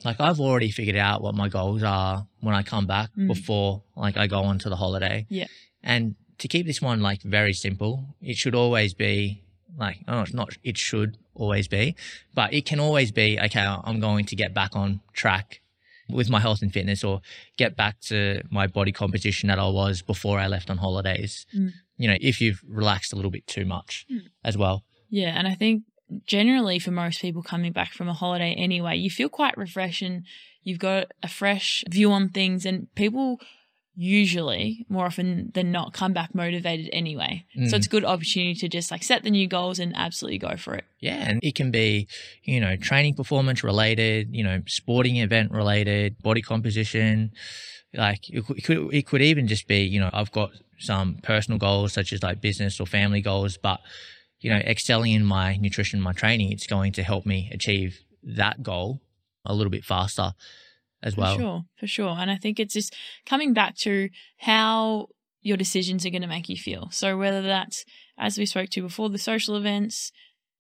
Like 0.04 0.20
I've 0.20 0.40
already 0.40 0.70
figured 0.72 0.96
out 0.98 1.22
what 1.22 1.34
my 1.36 1.50
goals 1.50 1.82
are 1.84 2.28
when 2.42 2.54
I 2.56 2.64
come 2.64 2.86
back 2.86 3.10
Mm. 3.18 3.28
before 3.28 3.84
like 3.96 4.18
I 4.18 4.28
go 4.28 4.42
on 4.44 4.60
to 4.60 4.70
the 4.70 4.76
holiday. 4.76 5.26
Yeah. 5.30 5.48
And 5.84 6.16
to 6.40 6.48
keep 6.48 6.66
this 6.66 6.82
one 6.82 7.02
like 7.02 7.22
very 7.24 7.54
simple, 7.54 8.16
it 8.22 8.36
should 8.38 8.56
always 8.56 8.94
be 8.94 9.44
like 9.78 9.98
oh, 10.08 10.22
it's 10.22 10.34
not. 10.34 10.50
It 10.64 10.78
should 10.78 11.18
always 11.34 11.68
be, 11.68 11.96
but 12.34 12.54
it 12.54 12.66
can 12.66 12.80
always 12.80 13.12
be 13.12 13.40
okay. 13.40 13.60
I'm 13.84 14.00
going 14.00 14.26
to 14.26 14.36
get 14.36 14.54
back 14.54 14.76
on 14.76 15.02
track 15.14 15.62
with 16.08 16.30
my 16.30 16.40
health 16.40 16.62
and 16.62 16.72
fitness, 16.72 17.04
or 17.04 17.22
get 17.58 17.76
back 17.76 18.00
to 18.00 18.42
my 18.52 18.68
body 18.68 18.92
composition 18.92 19.48
that 19.48 19.58
I 19.58 19.68
was 19.68 20.02
before 20.04 20.38
I 20.40 20.48
left 20.48 20.70
on 20.70 20.78
holidays. 20.78 21.46
Mm. 21.56 21.72
You 21.98 22.08
know, 22.10 22.18
if 22.22 22.40
you've 22.42 22.62
relaxed 22.68 23.12
a 23.12 23.16
little 23.16 23.32
bit 23.32 23.48
too 23.48 23.66
much 23.66 24.06
Mm. 24.12 24.20
as 24.44 24.56
well. 24.58 24.84
Yeah, 25.10 25.34
and 25.38 25.48
I 25.48 25.56
think 25.56 25.84
generally 26.26 26.80
for 26.80 26.92
most 26.92 27.22
people 27.22 27.42
coming 27.42 27.72
back 27.72 27.92
from 27.94 28.08
a 28.08 28.14
holiday 28.14 28.54
anyway, 28.54 28.98
you 28.98 29.10
feel 29.10 29.30
quite 29.30 29.58
refreshed 29.58 30.02
and 30.02 30.24
you've 30.64 30.80
got 30.80 31.12
a 31.24 31.28
fresh 31.28 31.84
view 31.90 32.12
on 32.12 32.30
things 32.30 32.66
and 32.66 32.94
people 32.96 33.40
usually 33.98 34.86
more 34.90 35.06
often 35.06 35.52
than 35.54 35.72
not 35.72 35.94
come 35.94 36.12
back 36.12 36.36
motivated 36.36 36.90
anyway. 36.92 37.46
So 37.56 37.62
Mm. 37.62 37.74
it's 37.74 37.88
a 37.88 37.90
good 37.90 38.04
opportunity 38.04 38.54
to 38.56 38.68
just 38.68 38.92
like 38.92 39.04
set 39.04 39.24
the 39.24 39.30
new 39.30 39.48
goals 39.48 39.80
and 39.80 39.96
absolutely 39.96 40.38
go 40.38 40.58
for 40.58 40.76
it. 40.76 40.84
Yeah, 41.00 41.30
and 41.30 41.40
it 41.42 41.56
can 41.56 41.72
be, 41.72 42.08
you 42.44 42.60
know, 42.60 42.76
training 42.76 43.14
performance 43.14 43.64
related, 43.64 44.36
you 44.36 44.44
know, 44.44 44.62
sporting 44.68 45.18
event 45.18 45.52
related, 45.52 46.22
body 46.22 46.42
composition. 46.42 47.32
Like 47.94 48.30
it 48.30 48.46
could, 48.66 48.94
it 48.94 49.08
could 49.08 49.22
even 49.22 49.48
just 49.48 49.68
be, 49.68 49.84
you 49.84 50.02
know, 50.02 50.10
I've 50.12 50.32
got 50.32 50.52
some 50.78 51.20
personal 51.24 51.58
goals 51.58 51.94
such 51.94 52.12
as 52.12 52.22
like 52.22 52.42
business 52.42 52.82
or 52.82 52.86
family 52.86 53.22
goals, 53.22 53.58
but 53.58 53.80
you 54.40 54.50
know, 54.50 54.58
excelling 54.58 55.14
in 55.14 55.26
my 55.26 55.58
nutrition, 55.58 56.02
my 56.02 56.14
training, 56.14 56.52
it's 56.52 56.68
going 56.68 56.92
to 56.94 57.04
help 57.04 57.26
me 57.26 57.50
achieve 57.52 58.00
that 58.24 58.64
goal 58.64 59.02
a 59.46 59.54
little 59.54 59.72
bit 59.72 59.86
faster 59.86 60.34
as 61.04 61.16
well. 61.16 61.36
For 61.36 61.42
sure, 61.42 61.66
for 61.80 61.88
sure. 61.88 62.16
And 62.18 62.32
I 62.32 62.38
think 62.38 62.60
it's 62.60 62.74
just 62.74 62.96
coming 63.26 63.54
back 63.54 63.76
to 63.78 64.10
how 64.38 65.08
your 65.42 65.58
decisions 65.58 66.06
are 66.06 66.10
going 66.10 66.22
to 66.24 66.28
make 66.28 66.50
you 66.50 66.58
feel. 66.58 66.90
So 66.92 67.18
whether 67.18 67.42
that's, 67.42 67.86
as 68.18 68.38
we 68.38 68.46
spoke 68.46 68.70
to 68.72 68.82
before, 68.82 69.10
the 69.10 69.20
social 69.20 69.56
events, 69.56 70.12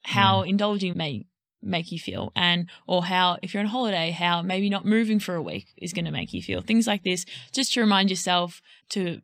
how 0.03 0.43
Mm. 0.43 0.49
indulging 0.49 0.97
may 0.97 1.25
make 1.63 1.91
you 1.91 1.97
feel 1.97 2.31
and 2.35 2.69
or 2.85 3.05
how 3.05 3.39
if 3.41 3.51
you're 3.51 3.63
on 3.63 3.69
holiday 3.69 4.11
how 4.11 4.39
maybe 4.43 4.69
not 4.69 4.85
moving 4.85 5.19
for 5.19 5.33
a 5.33 5.41
week 5.41 5.65
is 5.77 5.93
going 5.93 6.05
to 6.05 6.11
make 6.11 6.31
you 6.31 6.39
feel 6.39 6.61
things 6.61 6.85
like 6.85 7.01
this 7.01 7.25
just 7.51 7.73
to 7.73 7.81
remind 7.81 8.11
yourself 8.11 8.61
to 8.87 9.19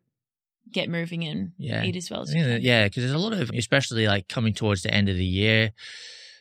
get 0.72 0.90
moving 0.90 1.24
and 1.24 1.52
Yeah. 1.58 1.84
eat 1.84 1.96
as 1.96 2.10
well 2.10 2.22
as 2.22 2.34
Yeah, 2.34 2.58
yeah, 2.58 2.86
because 2.86 3.04
there's 3.04 3.14
a 3.14 3.18
lot 3.18 3.34
of, 3.34 3.50
especially 3.54 4.08
like 4.08 4.28
coming 4.28 4.54
towards 4.54 4.84
the 4.84 4.94
end 4.94 5.10
of 5.10 5.16
the 5.16 5.26
year 5.26 5.72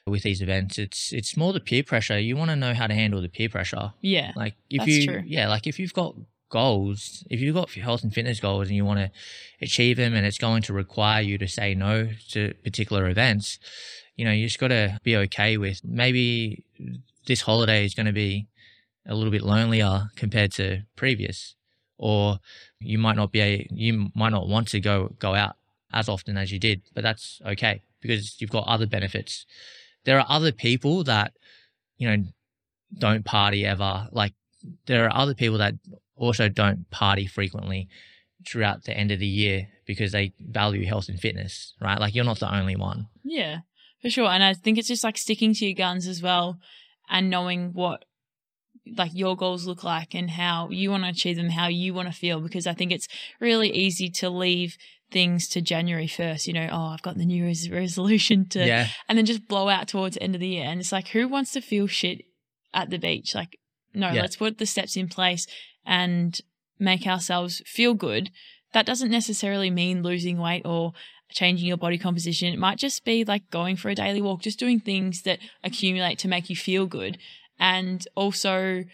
with 0.06 0.22
these 0.22 0.40
events, 0.42 0.78
it's 0.78 1.12
it's 1.12 1.36
more 1.36 1.52
the 1.52 1.60
peer 1.60 1.82
pressure. 1.82 2.18
You 2.18 2.36
want 2.36 2.50
to 2.50 2.56
know 2.56 2.74
how 2.74 2.86
to 2.86 2.94
handle 2.94 3.20
the 3.20 3.28
peer 3.28 3.48
pressure. 3.48 3.92
yeah 4.00 4.32
Like 4.34 4.54
if 4.68 4.78
That's 4.80 4.90
you, 4.90 5.04
true. 5.04 5.22
yeah, 5.26 5.48
like 5.48 5.66
if 5.66 5.78
you've 5.78 5.92
got 5.92 6.14
goals, 6.50 7.22
if 7.30 7.40
you've 7.40 7.54
got 7.54 7.70
health 7.72 8.02
and 8.02 8.12
fitness 8.12 8.40
goals 8.40 8.66
and 8.68 8.76
you 8.76 8.84
want 8.84 8.98
to 8.98 9.10
achieve 9.62 9.96
them, 9.96 10.14
and 10.14 10.26
it's 10.26 10.38
going 10.38 10.62
to 10.62 10.72
require 10.72 11.22
you 11.22 11.38
to 11.38 11.46
say 11.46 11.74
no 11.74 12.08
to 12.30 12.54
particular 12.64 13.08
events, 13.08 13.58
you 14.16 14.24
know, 14.24 14.32
you 14.32 14.46
just 14.46 14.58
got 14.58 14.68
to 14.68 14.98
be 15.04 15.16
okay 15.16 15.56
with 15.56 15.80
maybe 15.84 16.64
this 17.26 17.42
holiday 17.42 17.84
is 17.84 17.94
going 17.94 18.06
to 18.06 18.12
be 18.12 18.48
a 19.06 19.14
little 19.14 19.30
bit 19.30 19.42
lonelier 19.42 20.08
compared 20.16 20.52
to 20.52 20.82
previous, 20.96 21.54
or 22.00 22.40
you 22.80 22.98
might 22.98 23.16
not 23.16 23.30
be 23.30 23.40
a, 23.40 23.66
you 23.70 24.10
might 24.14 24.30
not 24.30 24.48
want 24.48 24.68
to 24.68 24.80
go 24.80 25.14
go 25.18 25.34
out 25.34 25.56
as 25.92 26.08
often 26.08 26.36
as 26.36 26.50
you 26.50 26.58
did, 26.58 26.80
but 26.94 27.02
that's 27.02 27.40
okay 27.44 27.82
because 28.00 28.40
you've 28.40 28.50
got 28.50 28.66
other 28.66 28.86
benefits. 28.86 29.44
There 30.04 30.18
are 30.18 30.26
other 30.28 30.50
people 30.50 31.04
that 31.04 31.34
you 31.98 32.08
know 32.08 32.24
don't 32.98 33.24
party 33.24 33.66
ever. 33.66 34.08
Like 34.12 34.32
there 34.86 35.04
are 35.04 35.14
other 35.14 35.34
people 35.34 35.58
that 35.58 35.74
also 36.16 36.48
don't 36.48 36.90
party 36.90 37.26
frequently 37.26 37.88
throughout 38.48 38.84
the 38.84 38.96
end 38.96 39.10
of 39.10 39.18
the 39.18 39.26
year 39.26 39.68
because 39.86 40.12
they 40.12 40.32
value 40.40 40.86
health 40.86 41.10
and 41.10 41.20
fitness, 41.20 41.74
right? 41.82 42.00
Like 42.00 42.14
you're 42.14 42.24
not 42.24 42.40
the 42.40 42.54
only 42.54 42.76
one. 42.76 43.08
Yeah, 43.22 43.58
for 44.00 44.08
sure. 44.08 44.28
And 44.30 44.42
I 44.42 44.54
think 44.54 44.78
it's 44.78 44.88
just 44.88 45.04
like 45.04 45.18
sticking 45.18 45.52
to 45.52 45.66
your 45.66 45.74
guns 45.74 46.06
as 46.06 46.22
well 46.22 46.58
and 47.10 47.28
knowing 47.28 47.74
what 47.74 48.06
like 48.86 49.12
your 49.14 49.36
goals 49.36 49.66
look 49.66 49.84
like 49.84 50.14
and 50.14 50.30
how 50.30 50.68
you 50.70 50.90
want 50.90 51.04
to 51.04 51.10
achieve 51.10 51.36
them, 51.36 51.50
how 51.50 51.68
you 51.68 51.94
want 51.94 52.08
to 52.08 52.14
feel. 52.14 52.40
Because 52.40 52.66
I 52.66 52.74
think 52.74 52.92
it's 52.92 53.08
really 53.40 53.70
easy 53.70 54.08
to 54.10 54.30
leave 54.30 54.76
things 55.10 55.48
to 55.48 55.60
January 55.60 56.06
1st, 56.06 56.46
you 56.46 56.52
know, 56.52 56.68
oh, 56.70 56.86
I've 56.86 57.02
got 57.02 57.16
the 57.16 57.24
New 57.24 57.44
Year's 57.44 57.68
resolution 57.68 58.48
to, 58.50 58.64
Yeah. 58.64 58.88
and 59.08 59.18
then 59.18 59.26
just 59.26 59.48
blow 59.48 59.68
out 59.68 59.88
towards 59.88 60.14
the 60.16 60.22
end 60.22 60.34
of 60.36 60.40
the 60.40 60.48
year. 60.48 60.64
And 60.64 60.80
it's 60.80 60.92
like, 60.92 61.08
who 61.08 61.26
wants 61.26 61.52
to 61.52 61.60
feel 61.60 61.86
shit 61.88 62.22
at 62.72 62.90
the 62.90 62.98
beach? 62.98 63.34
Like, 63.34 63.58
no, 63.92 64.12
Yeah. 64.12 64.22
let's 64.22 64.36
put 64.36 64.58
the 64.58 64.66
steps 64.66 64.96
in 64.96 65.08
place 65.08 65.46
and 65.84 66.38
make 66.78 67.06
ourselves 67.06 67.60
feel 67.66 67.94
good. 67.94 68.30
That 68.72 68.86
doesn't 68.86 69.10
necessarily 69.10 69.68
mean 69.68 70.02
losing 70.04 70.38
weight 70.38 70.62
or 70.64 70.92
changing 71.32 71.66
your 71.66 71.76
body 71.76 71.98
composition. 71.98 72.52
It 72.52 72.58
might 72.58 72.78
just 72.78 73.04
be 73.04 73.24
like 73.24 73.50
going 73.50 73.76
for 73.76 73.88
a 73.88 73.94
daily 73.96 74.22
walk, 74.22 74.42
just 74.42 74.58
doing 74.60 74.78
things 74.80 75.22
that 75.22 75.40
accumulate 75.64 76.18
to 76.20 76.28
make 76.28 76.48
you 76.50 76.56
feel 76.56 76.86
good. 76.86 77.18
And 77.60 78.06
also 78.16 78.84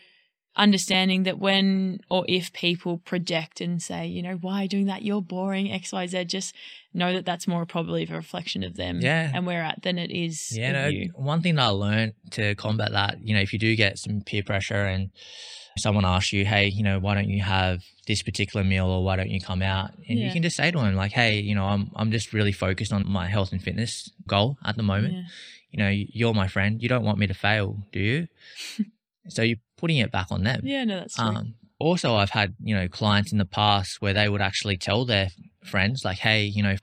understanding 0.56 1.25
that 1.25 1.38
when 1.38 2.00
or 2.11 2.25
if 2.28 2.52
people 2.52 2.99
project 2.99 3.61
and 3.61 3.80
say, 3.80 4.06
you 4.06 4.23
know, 4.23 4.37
why 4.40 4.61
are 4.61 4.62
you 4.62 4.68
doing 4.68 4.87
that? 4.87 5.02
You're 5.02 5.20
boring, 5.23 5.66
XYZ, 5.66 6.26
just 6.26 6.54
know 6.94 7.12
that 7.12 7.26
that's 7.26 7.46
more 7.46 7.66
probably 7.66 8.04
a 8.04 8.14
reflection 8.14 8.64
of 8.64 8.76
them 8.76 9.00
Yeah. 9.00 9.30
and 9.35 9.46
where 9.46 9.62
at 9.62 9.82
than 9.82 9.99
it 9.99 10.11
is 10.11 10.56
Yeah, 10.56 10.73
no, 10.73 10.87
you. 10.87 11.11
one 11.14 11.42
thing 11.42 11.56
that 11.56 11.64
I 11.64 11.68
learned 11.68 12.14
to 12.32 12.54
combat 12.54 12.92
that, 12.92 13.18
you 13.23 13.35
know, 13.35 13.40
if 13.40 13.52
you 13.52 13.58
do 13.58 13.76
get 13.76 13.99
some 13.99 14.23
peer 14.23 14.42
pressure 14.42 14.87
and 14.87 15.11
someone 15.76 16.06
asks 16.06 16.32
you, 16.32 16.46
hey, 16.46 16.68
you 16.68 16.82
know, 16.82 16.99
why 16.99 17.14
don't 17.14 17.28
you 17.28 17.42
have 17.42 17.82
this 18.06 18.23
particular 18.23 18.64
meal 18.64 18.87
or 18.87 19.04
why 19.04 19.16
don't 19.16 19.28
you 19.28 19.40
come 19.42 19.61
out? 19.61 19.90
And 20.08 20.18
Yeah. 20.18 20.25
you 20.26 20.32
can 20.32 20.42
just 20.42 20.56
say 20.56 20.70
to 20.70 20.78
them, 20.78 20.94
like, 20.94 21.12
hey, 21.12 21.38
you 21.38 21.54
know, 21.54 21.66
I'm 21.66 21.90
I'm 21.96 22.11
just 22.11 22.32
really 22.32 22.52
focused 22.52 22.94
on 22.94 23.06
my 23.06 23.26
health 23.26 23.52
and 23.52 23.62
fitness 23.62 24.11
goal 24.26 24.56
at 24.64 24.76
the 24.76 24.82
moment. 24.82 25.14
Yeah. 25.14 25.23
You 25.76 25.85
know, 25.85 25.90
you're 25.90 26.33
my 26.33 26.49
friend. 26.49 26.83
You 26.83 26.88
don't 26.88 27.04
want 27.04 27.18
me 27.18 27.26
to 27.26 27.35
fail, 27.35 27.76
do 27.92 28.00
you? 28.00 28.28
so 29.28 29.42
you're 29.42 29.59
putting 29.76 29.99
it 29.99 30.11
back 30.11 30.28
on 30.30 30.42
them. 30.42 30.62
Yeah, 30.64 30.85
no, 30.85 31.00
that's 31.00 31.16
true. 31.16 31.26
Um, 31.26 31.54
also, 31.78 32.14
I've 32.14 32.30
had 32.30 32.54
you 32.64 32.75
know 32.75 32.88
clients 32.88 33.30
in 33.30 33.37
the 33.37 33.45
past 33.45 34.00
where 34.00 34.14
they 34.14 34.26
would 34.26 34.40
actually 34.40 34.78
tell 34.78 35.04
their 35.04 35.28
friends 35.62 36.02
like, 36.02 36.16
"Hey, 36.16 36.45
you 36.45 36.62
know, 36.62 36.76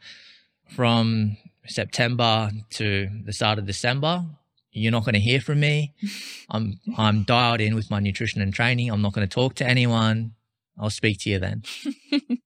from 0.69 1.37
September 1.65 2.51
to 2.71 3.09
the 3.25 3.33
start 3.33 3.57
of 3.57 3.65
December, 3.65 4.25
you're 4.71 4.91
not 4.91 5.05
going 5.05 5.15
to 5.15 5.19
hear 5.19 5.41
from 5.41 5.59
me. 5.59 5.95
I'm 6.51 6.79
I'm 6.95 7.23
dialed 7.23 7.61
in 7.61 7.73
with 7.73 7.89
my 7.89 7.99
nutrition 7.99 8.43
and 8.43 8.53
training. 8.53 8.91
I'm 8.91 9.01
not 9.01 9.13
going 9.13 9.27
to 9.27 9.33
talk 9.33 9.55
to 9.55 9.67
anyone. 9.67 10.33
I'll 10.77 10.91
speak 10.91 11.17
to 11.21 11.31
you 11.31 11.39
then." 11.39 11.63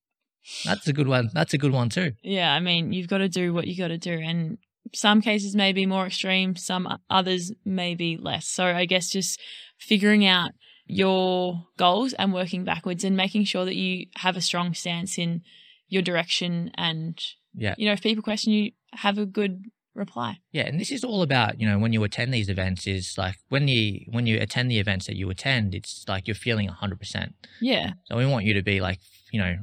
That's 0.63 0.87
a 0.87 0.93
good 0.93 1.09
one. 1.09 1.29
That's 1.33 1.53
a 1.53 1.57
good 1.57 1.73
one 1.73 1.89
too. 1.89 2.13
Yeah, 2.23 2.53
I 2.53 2.61
mean, 2.61 2.93
you've 2.93 3.09
got 3.09 3.17
to 3.17 3.27
do 3.27 3.53
what 3.53 3.67
you 3.67 3.75
got 3.77 3.89
to 3.89 3.97
do. 3.97 4.13
And 4.13 4.57
some 4.93 5.21
cases 5.21 5.55
may 5.55 5.73
be 5.73 5.85
more 5.85 6.05
extreme, 6.07 6.55
some 6.55 6.99
others 7.09 7.51
may 7.65 7.95
be 7.95 8.17
less. 8.17 8.47
So 8.47 8.65
I 8.65 8.85
guess 8.85 9.09
just 9.09 9.39
figuring 9.77 10.25
out 10.25 10.51
your 10.85 11.65
goals 11.77 12.13
and 12.13 12.33
working 12.33 12.63
backwards 12.63 13.03
and 13.03 13.17
making 13.17 13.43
sure 13.43 13.65
that 13.65 13.75
you 13.75 14.05
have 14.17 14.37
a 14.37 14.41
strong 14.41 14.73
stance 14.73 15.17
in 15.17 15.41
your 15.89 16.01
direction. 16.01 16.71
And, 16.75 17.19
Yeah. 17.55 17.75
you 17.77 17.85
know, 17.85 17.93
if 17.93 18.01
people 18.01 18.23
question 18.23 18.53
you, 18.53 18.71
have 18.93 19.17
a 19.17 19.25
good 19.25 19.65
reply. 19.93 20.37
Yeah, 20.51 20.63
and 20.67 20.79
this 20.79 20.91
is 20.91 21.03
all 21.03 21.21
about 21.23 21.59
you 21.59 21.67
know 21.67 21.79
when 21.79 21.91
you 21.91 22.03
attend 22.03 22.31
these 22.33 22.49
events 22.49 22.85
is 22.87 23.17
like 23.17 23.35
when 23.49 23.67
you 23.67 24.05
when 24.11 24.27
you 24.27 24.39
attend 24.39 24.69
the 24.71 24.77
events 24.79 25.07
that 25.07 25.15
you 25.15 25.29
attend, 25.29 25.73
it's 25.75 26.05
like 26.07 26.27
you're 26.27 26.35
feeling 26.35 26.67
hundred 26.67 26.99
percent. 26.99 27.33
Yeah. 27.59 27.93
So 28.05 28.15
we 28.15 28.25
want 28.25 28.45
you 28.45 28.53
to 28.53 28.61
be 28.61 28.79
like, 28.79 28.99
you 29.31 29.39
know, 29.41 29.57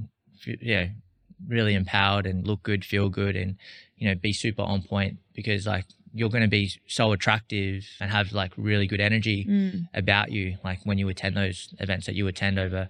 f- 0.46 0.56
yeah, 0.60 0.88
really 1.46 1.74
empowered 1.74 2.26
and 2.26 2.46
look 2.46 2.62
good, 2.64 2.84
feel 2.84 3.08
good, 3.08 3.36
and 3.36 3.56
you 3.96 4.08
know, 4.08 4.14
be 4.14 4.32
super 4.32 4.62
on 4.62 4.82
point 4.82 5.18
because 5.34 5.66
like 5.66 5.84
you're 6.12 6.28
going 6.30 6.42
to 6.42 6.48
be 6.48 6.70
so 6.86 7.12
attractive 7.12 7.84
and 8.00 8.10
have 8.10 8.32
like 8.32 8.52
really 8.56 8.86
good 8.86 9.00
energy 9.00 9.44
Mm. 9.48 9.88
about 9.94 10.30
you, 10.30 10.56
like 10.64 10.78
when 10.84 10.98
you 10.98 11.08
attend 11.08 11.36
those 11.36 11.74
events 11.80 12.06
that 12.06 12.14
you 12.14 12.26
attend 12.28 12.58
over 12.58 12.88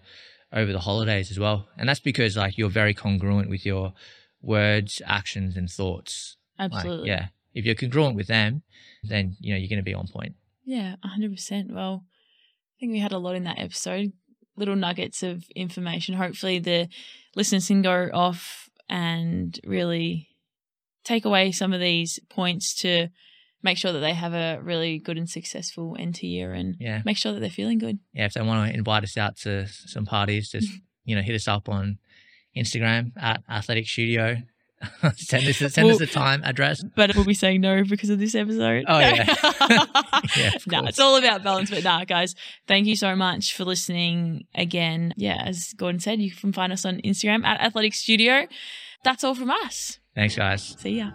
over 0.52 0.72
the 0.72 0.80
holidays 0.80 1.30
as 1.30 1.38
well. 1.38 1.66
And 1.76 1.88
that's 1.88 2.00
because 2.00 2.36
like 2.36 2.56
you're 2.58 2.68
very 2.70 2.94
congruent 2.94 3.48
with 3.50 3.64
your 3.66 3.92
words, 4.40 5.02
actions, 5.06 5.56
and 5.56 5.68
thoughts. 5.70 6.36
Like, 6.58 6.72
Absolutely. 6.72 7.08
yeah, 7.08 7.26
if 7.54 7.64
you're 7.64 7.74
congruent 7.74 8.14
with 8.14 8.28
them, 8.28 8.62
then 9.02 9.36
you 9.40 9.52
know 9.52 9.58
you're 9.58 9.68
going 9.68 9.78
to 9.78 9.82
be 9.82 9.94
on 9.94 10.06
point. 10.06 10.34
Yeah, 10.64 10.96
100%. 11.04 11.72
Well, 11.72 12.04
I 12.06 12.74
think 12.80 12.92
we 12.92 13.00
had 13.00 13.12
a 13.12 13.18
lot 13.18 13.34
in 13.34 13.44
that 13.44 13.58
episode. 13.58 14.12
Little 14.56 14.76
nuggets 14.76 15.22
of 15.22 15.44
information. 15.56 16.14
Hopefully, 16.14 16.58
the 16.58 16.88
listeners 17.34 17.66
can 17.66 17.82
go 17.82 18.08
off 18.12 18.68
and 18.88 19.58
really 19.64 20.28
take 21.04 21.24
away 21.24 21.52
some 21.52 21.72
of 21.72 21.80
these 21.80 22.18
points 22.30 22.74
to 22.82 23.08
make 23.62 23.78
sure 23.78 23.92
that 23.92 24.00
they 24.00 24.12
have 24.14 24.34
a 24.34 24.60
really 24.62 24.98
good 24.98 25.16
and 25.16 25.28
successful 25.28 25.96
end 25.98 26.14
to 26.16 26.26
year 26.26 26.52
and 26.52 26.76
Yeah. 26.80 27.02
make 27.04 27.16
sure 27.16 27.32
that 27.32 27.40
they're 27.40 27.48
feeling 27.50 27.78
good. 27.78 27.98
yeah, 28.12 28.26
if 28.26 28.34
they 28.34 28.42
want 28.42 28.70
to 28.70 28.76
invite 28.76 29.04
us 29.04 29.16
out 29.16 29.36
to 29.38 29.66
some 29.68 30.04
parties, 30.06 30.50
just 30.50 30.68
you 31.04 31.14
know, 31.16 31.22
hit 31.22 31.34
us 31.34 31.48
up 31.48 31.68
on 31.68 31.98
Instagram 32.56 33.12
at 33.20 33.42
Athletic 33.48 33.86
Studio. 33.86 34.38
send 35.16 35.46
us 35.48 35.56
send 35.72 35.90
us 35.90 36.00
a 36.00 36.06
time 36.06 36.42
address. 36.44 36.82
But 36.94 37.14
we'll 37.14 37.24
be 37.24 37.32
saying 37.32 37.62
no 37.62 37.84
because 37.84 38.10
of 38.10 38.18
this 38.18 38.34
episode. 38.34 38.84
Oh, 38.86 38.98
yeah. 38.98 39.34
Yeah, 40.36 40.50
no, 40.66 40.78
course. 40.80 40.88
it's 40.90 40.98
all 41.00 41.16
about 41.16 41.42
balance. 41.44 41.70
But 41.70 41.84
nah, 41.84 42.04
guys, 42.04 42.34
thank 42.66 42.86
you 42.86 42.96
so 42.96 43.14
much 43.14 43.54
for 43.54 43.64
listening 43.64 44.46
again. 44.54 45.12
Yeah, 45.16 45.42
as 45.44 45.72
Gordon 45.74 46.00
said, 46.00 46.20
you 46.20 46.30
can 46.32 46.52
find 46.52 46.72
us 46.72 46.84
on 46.84 46.98
Instagram 47.02 47.44
at 47.44 47.60
Athletic 47.60 47.94
Studio. 47.94 48.46
That's 49.04 49.22
all 49.22 49.34
from 49.34 49.50
us. 49.50 49.98
Thanks, 50.14 50.36
guys. 50.36 50.76
See 50.78 50.98
ya. 50.98 51.10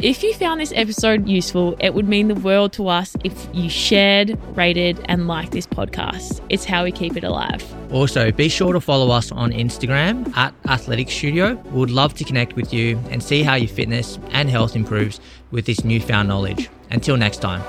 If 0.00 0.22
you 0.22 0.32
found 0.32 0.60
this 0.60 0.72
episode 0.76 1.26
useful, 1.26 1.76
it 1.80 1.92
would 1.92 2.08
mean 2.08 2.28
the 2.28 2.36
world 2.36 2.72
to 2.74 2.86
us 2.86 3.16
if 3.24 3.48
you 3.52 3.68
shared, 3.68 4.38
rated, 4.56 5.04
and 5.06 5.26
liked 5.26 5.50
this 5.50 5.66
podcast. 5.66 6.40
It's 6.48 6.64
how 6.64 6.84
we 6.84 6.92
keep 6.92 7.16
it 7.16 7.24
alive. 7.24 7.64
Also, 7.92 8.30
be 8.30 8.48
sure 8.48 8.72
to 8.72 8.80
follow 8.80 9.10
us 9.10 9.32
on 9.32 9.50
Instagram 9.50 10.32
at 10.36 10.54
Athletic 10.68 11.10
Studio. 11.10 11.54
We 11.72 11.80
would 11.80 11.90
love 11.90 12.14
to 12.14 12.22
connect 12.24 12.54
with 12.54 12.72
you 12.72 12.96
and 13.10 13.20
see 13.20 13.42
how 13.42 13.56
your 13.56 13.68
fitness 13.68 14.20
and 14.30 14.48
health 14.48 14.76
improves 14.76 15.18
with 15.50 15.66
this 15.66 15.82
newfound 15.82 16.28
knowledge. 16.28 16.70
Until 16.90 17.16
next 17.16 17.38
time. 17.38 17.62